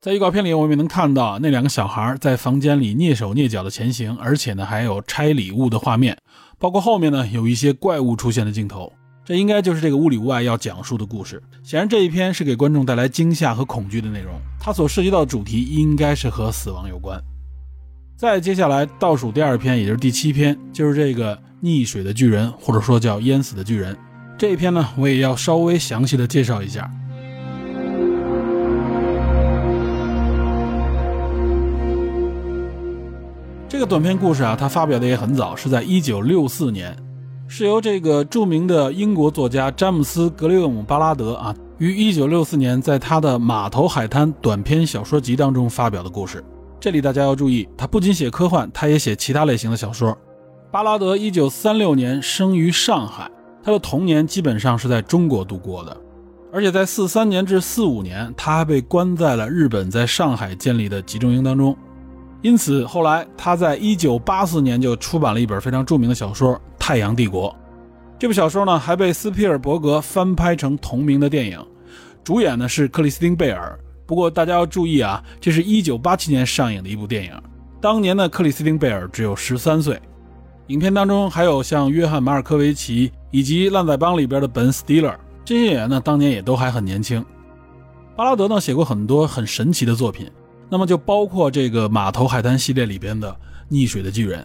[0.00, 6.18] 在预告片里，我们也能看到那两个小孩在房间里蹑手蹑脚的前行，而且呢还有拆礼物的画面，
[6.58, 8.92] 包括后面呢有一些怪物出现的镜头。
[9.28, 11.42] 这应该就是这个屋里屋外要讲述的故事。
[11.62, 14.32] 显然，这一篇是给观众带来惊吓和恐惧的内容。
[14.58, 17.22] 它所涉及到的主题应该是和死亡有关。
[18.16, 23.94] 再接下来倒数第二篇，也就是第七篇，就是这个溺水的巨人，或者说叫淹死的巨人。
[24.38, 26.90] 这一篇呢，我也要稍微详细的介绍一下。
[33.68, 36.96] 这个短篇故事啊，它发表的也很早，是在一九六四年。
[37.50, 46.44] 是由这个著名的英国作家詹姆斯·格雷厄姆·巴拉德啊，于1964年在他的《码头海滩》短篇小说集当中发表的故事。
[46.78, 50.16] 这里大家要注意，他不仅写科幻，他也写其他类型的小说。
[50.70, 53.30] 巴拉德1936年生于上海，
[53.64, 55.96] 他的童年基本上是在中国度过的，
[56.52, 61.74] 而且在43年至45年，他还被关在了日本在上海建立的集中营当中。
[62.40, 66.54] 因此，后来他在1984年就出版了一本非常著名的小说。
[66.78, 67.50] 《太阳帝国》
[68.18, 71.58] 这部小说呢，还被斯皮尔伯格翻拍成同名的电影，
[72.22, 73.78] 主演呢是克里斯汀·贝尔。
[74.06, 77.32] 不过大家要注意啊，这是一九八七年上映的一部电影，
[77.80, 80.00] 当年的克里斯汀·贝尔只有十三岁。
[80.68, 85.14] 影片当中还有像约翰·马尔科维奇以及《烂仔帮》里边的本·斯蒂勒
[85.44, 87.24] 这些演员呢，当年也都还很年轻。
[88.16, 90.30] 巴拉德呢写过很多很神奇的作品，
[90.68, 93.30] 那么就包括这个《码头海滩》系列里边的
[93.72, 94.40] 《溺水的巨人》。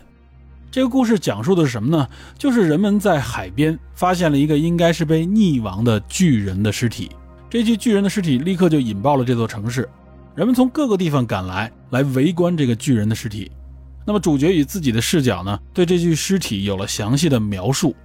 [0.72, 2.08] 这个故事讲述的是什么呢？
[2.38, 7.12] 就是人们在海边发现了一个应该是被溺亡的巨人的尸体，
[7.50, 9.88] 这具巨人的尸体立刻就引爆了这座城市，
[10.34, 13.52] 人们从各个地方赶来，来围观这个巨人的尸体。
[14.06, 17.96] 那么主角以自己的视角呢，对这具尸体有了详细的描述。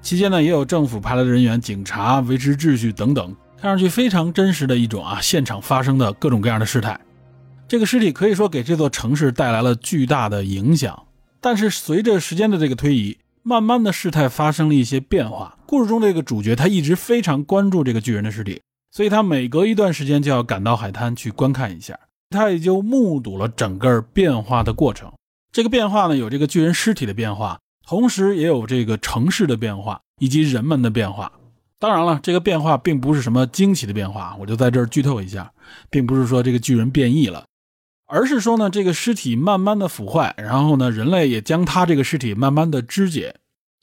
[0.00, 6.98] 期间呢，也有政府派来的人员、警察维持秩序等等，看上去非常真实的一种啊，现场发生的各种各样的事态。
[7.74, 11.06] 这个尸体可以说给这座城市带来了巨大的影响。
[11.40, 15.58] 但是随着时间的这个推移，慢慢的事态发生了一些变化。
[15.66, 18.62] 故事中这个主角他一直非常关注这个巨人的尸体，
[18.92, 21.98] 所以他每隔一段时间就要赶到海滩去观看一下，
[22.30, 25.12] 他也就目睹了整个变化的过程。
[25.50, 31.32] 这个变化呢，有这个巨人尸体的变化，同时也有这个城市的变化以及人们的变化。
[31.80, 35.52] 当然了，这个变化并不是什么惊奇的变化，我就在这儿剧透一下，
[35.90, 37.44] 并不是说这个巨人变异了。
[38.06, 43.36] 而是说呢，这个尸体慢慢的腐坏，然后呢，人类也将它这个尸体慢慢的肢解，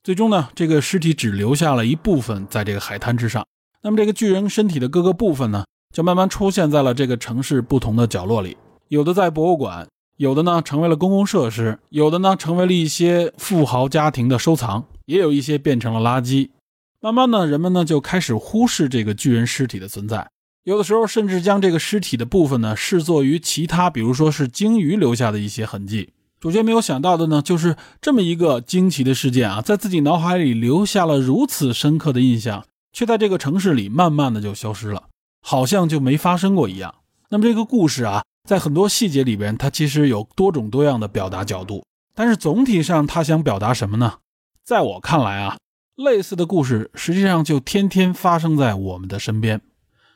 [0.04, 3.46] 最终呢，这个尸体只留下了一部分在这个海滩之上。
[3.82, 8.56] 那么这个巨人身体的各个部分呢，就慢慢出现在了这个城市不同的角落里，
[8.90, 16.52] 有的在博物馆，有的呢成为了公共设施，有的呢成为了一些富豪家庭的收藏，也有一些变成了垃圾。
[17.00, 20.30] 慢慢呢，人们呢就开始忽视这个巨人尸体的存在。
[20.64, 26.10] 有的时候甚至将这个尸体的部分呢视作于其他，比如说是鲸鱼留下的一些痕迹。
[26.40, 35.06] 主角没有想到的呢，就是这么一个惊奇的事件啊，在自己脑海里留下了如此深刻的印象，却在这个城市里慢慢的就消失了，
[35.42, 36.94] 好像就没发生过一样。
[37.30, 41.84] 那么这个故事啊，在很多细节里边，它其实有多种多样的表达角度。
[42.14, 44.16] 但是总体上，他想表达什么呢？
[44.64, 45.58] 在我看来啊，
[45.96, 49.62] 类似的故事实际上就天天发生在我们的身边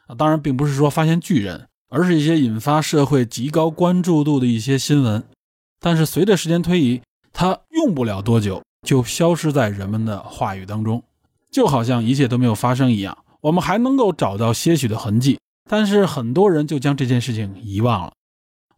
[0.07, 0.15] 啊。
[0.15, 5.23] 当然，并不是说发现巨人，而是一些引发社会极高关注度的一些新闻。
[5.79, 7.01] 但是随着时间推移，
[7.31, 11.03] 它用不了多久就消失在人们的话语当中，
[11.51, 13.17] 就好像一切都没有发生一样。
[13.41, 15.39] 我们还能够找到些许的痕迹，
[15.69, 18.13] 但是很多人就将这件事情遗忘了。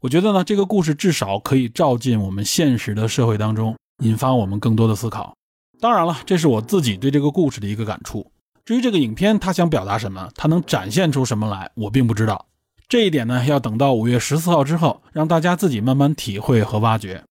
[0.01, 5.33] 我觉得呢，这个故事至少可以照进我们现实的社会当中，引发我们更多的思考。
[5.79, 8.29] 当然了，这是我自己对这个故事的一个感触。
[8.67, 12.47] 至于这个影片它想表达什么，它能展现出什么来，我并不知道。
[12.89, 17.23] 这一点呢，要等到五月十四号之后，让大家自己慢慢体会和挖掘。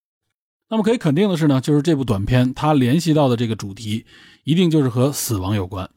[0.71, 4.07] 那么可以肯定的是呢，就是这部短片它联系到的这个主题，
[4.45, 5.91] 一定就是和死亡有关。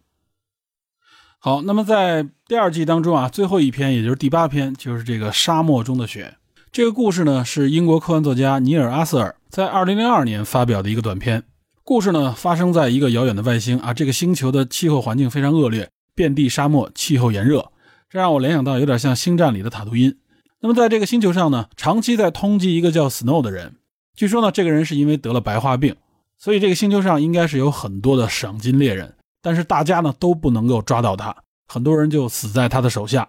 [1.40, 6.36] 好，那么在第二季当中啊，最后一篇，也就是第八篇，就是这个沙漠中的雪。
[6.70, 11.46] 这个故事呢，是英国科幻作家尼尔·阿瑟尔在2002年发表的一个短片。
[11.90, 17.72] 故事呢，发生在一个遥远的外星啊，这个星球的气候环境非常恶劣，遍地沙漠，气候炎热，
[18.08, 20.16] 这让我联想到有点像《星战》里的塔图因。
[20.60, 23.78] 那么在这个星球上呢，长期在通缉一个叫 Snow 的人。
[24.16, 25.96] 据说呢，这个人是因为得了白化病，
[26.38, 31.36] 所以这个星球上应该是有很多的赏金猎人，但是大家呢都不能够抓到他，
[31.68, 33.28] 很多人就死在他的手下。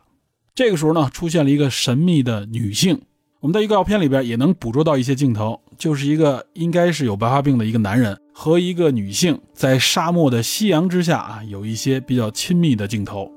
[0.55, 3.01] 这个时候呢，出现了一个神秘的女性。
[3.41, 13.33] 我们在预告片里边也能捕捉到一些镜头，就是一个应该是有白化病的一个男人和一个女性在沙漠的夕阳之下啊，有一些比较亲密的镜头。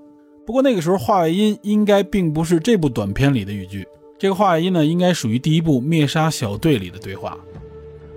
[0.46, 3.88] 不过那个时候话外音应该并不是这部短片里的语句，
[4.20, 7.38] 这个话外音呢应该属于第一部《灭杀小队》里的对话。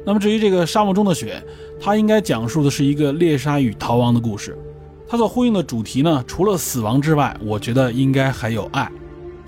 [0.04, 1.40] 那么至于这个沙漠中的雪，
[1.80, 4.58] 它应该讲述的是一个猎杀与逃亡的故事。
[5.06, 8.90] 它所呼应的主题呢，除了死亡之外，我觉得应该还有爱。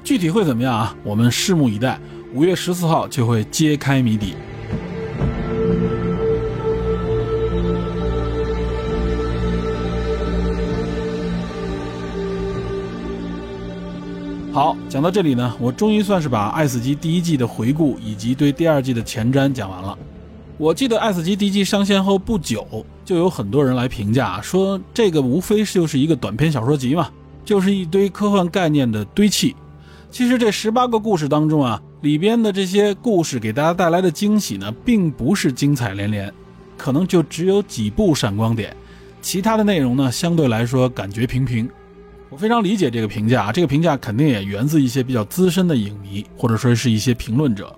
[0.05, 0.97] 具体会怎么样啊？
[1.03, 2.01] 我们拭目以待。
[2.35, 4.35] 五月十四号就会揭开谜底。
[14.53, 19.97] 好，讲到这里呢，我终于算是把《爱死机》第一季的回顾以及对第二季的前瞻讲完了。
[20.59, 27.09] 我记得《爱死机》第一季上线后不久，就有很多人来评价说，这个无非就是一个短篇小说集嘛，
[27.43, 29.57] 就是一堆科幻概念的堆砌。
[30.11, 31.81] 其实这十八个故事当中啊。
[32.01, 36.33] 里边的这些故事给大家带来的惊喜呢，并不是精彩连连，
[36.77, 38.77] 可能就只有几部闪光点，
[39.21, 41.69] 其他的内容呢，相对来说感觉平平。
[42.31, 47.75] 我非常理解这个评价，这个评价肯定也源自一些比较资深的影迷，或者说是一些评论者。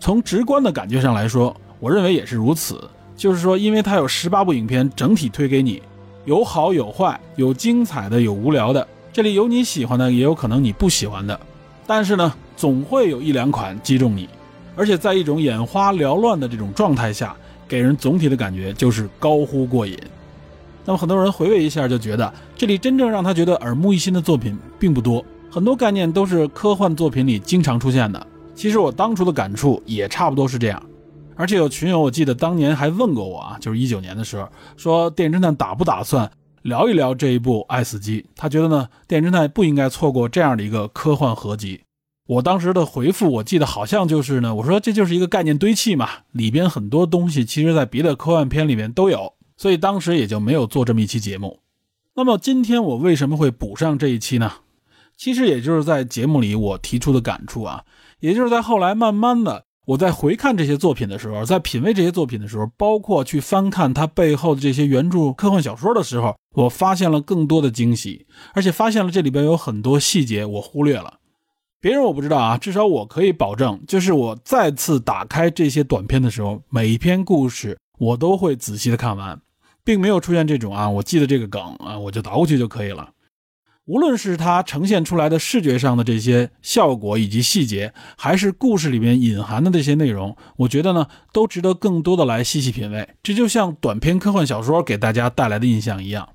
[0.00, 2.90] 从直观的感觉上来说，我认为也是如此。
[3.14, 5.80] 就是说，因为它有十八部影片整体推给你，
[6.24, 11.38] 有好有坏，有精彩的，有无聊的，这里有你喜欢的，也有可能你不喜欢的。
[11.86, 14.28] 但是呢，总会有一两款击中你，
[14.76, 17.34] 而且在一种眼花缭乱的这种状态下，
[17.66, 19.98] 给人总体的感觉就是高呼过瘾。
[20.84, 28.26] 那么很多人回味一下，就觉得这里真正让他觉得耳目一新的作品并不多，很多概念都是科幻作品里经常出现的。
[28.54, 30.82] 其实我当初的感触也差不多是这样。
[31.36, 34.46] 而且有群友，我记得当年还问过我啊，就是一九年的时候，
[34.76, 36.30] 说电影侦探打不打算？
[36.60, 41.80] 聊一聊这一部《爱死机》，他觉得呢，电影侦探不应该错过这样的一个科幻合集。
[42.30, 51.58] 我当时的回复，我记得好像就是呢，我说这就是一个概念堆砌嘛，里边很多东西其实在别的科幻片里面都有，所以当时也就没有做这么一期节目。
[52.14, 54.52] 那么今天我为什么会补上这一期呢？
[55.16, 57.82] 其实也就是在节目里我提出的感触啊，
[58.20, 59.64] 也就是在后来慢慢的。
[59.86, 71.14] 我在回看这些作品的时候，在品味这些作品的时候，包括去翻看它背后的这些原著科幻小说的时候，我发现了更多的惊喜，而且发现了这里边有很多细节我忽略了。
[71.82, 79.40] 别人我不知道啊，至少我可以保证，就是我再次打开这些短片的时候，每一篇故事我都会仔细的看完，
[79.82, 83.12] 并没有出现这种啊，我记得这个梗啊，我就倒过去就可以了。
[83.86, 93.08] 无论是它呈现出来的视觉上的这些效果以及细节，还是故事里面隐含的这些内容，我觉得呢，都值得更多的来细细品味。
[93.22, 96.28] 这就像短篇科幻小说给大家带来的印象一样，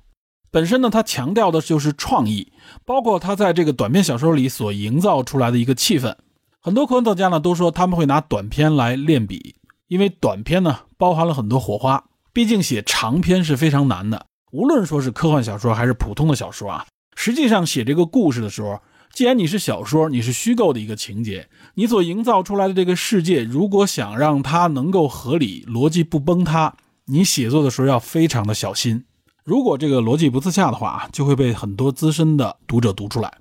[0.56, 2.50] 本身呢，它强调的就是创意，
[2.86, 6.16] 包括它在这个短篇小说里所营造出来的一个气氛。
[6.62, 9.56] 很多科幻作家呢都说他们会拿短篇来练笔，
[9.88, 12.02] 因为短篇呢包含了很多火花。
[12.32, 16.86] 毕竟写长篇是非常难的，无论说是科幻小说还是普通的小说啊。
[17.14, 18.80] 实际上写这个故事的时候，
[19.12, 26.74] 既然你是小说，你是虚构的一个情节，你所营造出来的这个世界，如果想让它能够合理、逻辑不崩塌，
[27.08, 29.04] 你写作的时候要非常的小心。
[29.46, 33.32] 如果这个逻辑不自洽的话，就会被很多资深的读者读出来。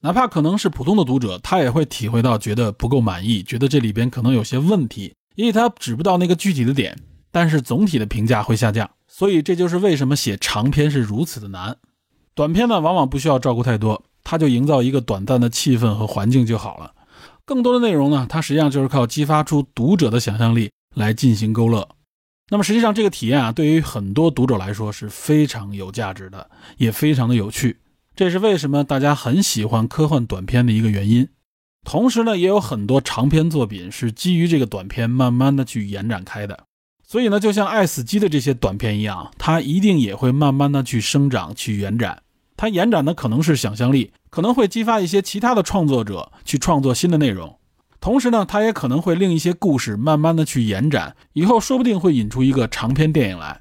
[0.00, 6.98] 哪怕可能是普通的读者，他也会体会到觉得不够满意，觉得这里边可能有些问题，因为他指不到那个具体的点，
[7.30, 8.90] 但是总体的评价会下降。
[9.06, 11.76] 所以这就是为什么写长篇是如此的难。
[12.34, 16.92] 短篇呢，往往不需要照顾太多，它就营造一个短暂的气氛和环境就好了。
[17.44, 21.86] 更多的内容呢，它实际上就是靠激发出读者的想象力来进行勾勒。
[22.52, 27.78] 那么实际上这个体验啊，对于很多读者来说是非常有价值的，也非常的有趣。
[28.14, 31.26] 这是为什么大家很喜欢科幻短片的一个原因。
[31.82, 36.64] 同时呢，也有很多长篇作品是基于这个短片慢慢的去延展开的。
[37.02, 42.22] 所以呢，就像《爱死机》的这些短片一样，它一定也会慢慢的去生长、去延展。
[42.58, 47.58] 它延展的可能是想象力，可能会激发一些其他的创作者去创作新的内容。
[48.02, 53.60] 同时呢，它也可能会令一些故事慢慢的去延展，以后说不定会引出一个长篇电影来。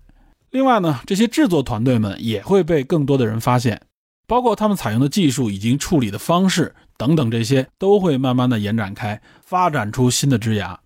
[0.49, 3.79] 另外呢，这些制作团队们也会被更多的人发现。
[4.25, 10.79] 包括他们采用的技术以及处理的方式等等，这些都会慢慢的延展开，发展出新的枝芽。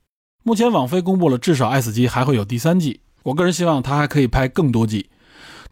[0.44, 3.00] 目前网飞公布了，至少《爱死机》还会有第三季。
[3.24, 5.10] 我个人希望它还可以拍更多季。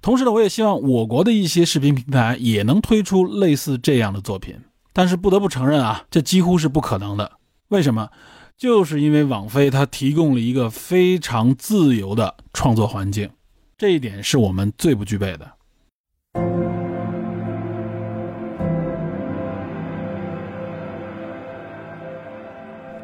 [0.01, 4.55] 同时呢，我也希望我国的一些视频平台也能推出类似这样的作品。
[4.93, 7.29] 但是不得不承认啊，这几乎是不可能的。
[7.73, 8.07] 为什么？
[8.55, 13.27] 就是因为网飞它提供了一个非常自由的创作环境，
[13.75, 15.51] 这一点是我们最不具备的。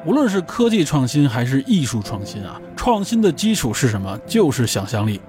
[0.05, 4.15] 无论是科技创新还是艺术创新啊，创新的基础是什么？
[4.27, 5.19] 就是想象力。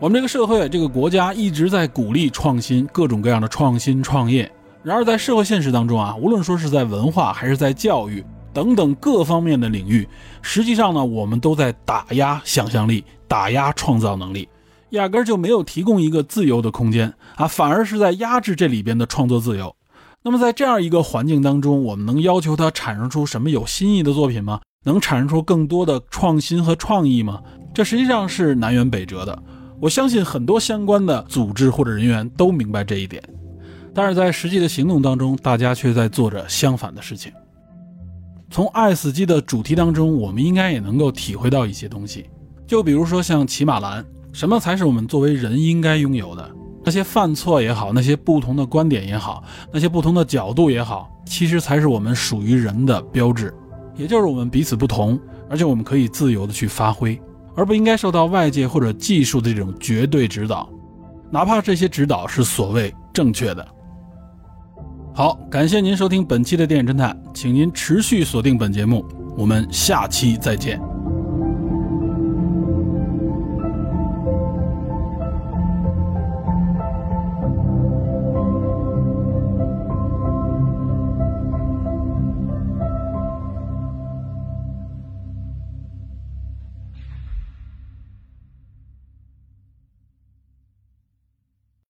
[0.00, 4.50] 我们这个社会、这个国家一直在鼓励创新，各种各样的创新创业。
[4.82, 10.08] 然而，在社会现实当中啊，无论说是在文化还是在教育等等各方面的领域，
[10.42, 14.48] 实际上呢，我们都在打压想象力，打压创造能力，
[14.90, 19.74] 压根儿就没有提供一个自由的空间啊，反而是在压制这里边的创作自由。
[20.22, 24.60] 那么在这样一个环境当中，我们能要求它产生出什么有新意的作品吗？
[24.84, 27.40] 能产生出更多的创新和创意吗？
[27.72, 29.42] 这实际上是南辕北辙的。
[29.80, 33.22] 我相信很多相关的组织或者人员都明白这一点，
[33.94, 37.32] 但是在实际的行动当中，大家却在做着相反的事情。
[38.52, 42.26] 从《爱死机》的主题当中，我们应该也能够体会到一些东西，
[42.66, 46.50] 就比如说像骑马兰，什么才是我们作为人应该拥有的？
[46.84, 53.54] 那些犯错也好，那些不同的观点也好，那些不同的角度也好，其实才是我们属于人的标志，
[53.94, 55.16] 也就是我们彼此不同，
[55.48, 57.20] 而且我们可以自由的去发挥，
[57.54, 60.68] 而不应该受到外界或者技术的这种绝对指导，
[61.30, 63.64] 哪怕这些指导是所谓正确的。
[65.20, 69.04] 好，感谢您收听本期的电影侦探，请您持续锁定本节目，
[69.36, 70.80] 我们下期再见。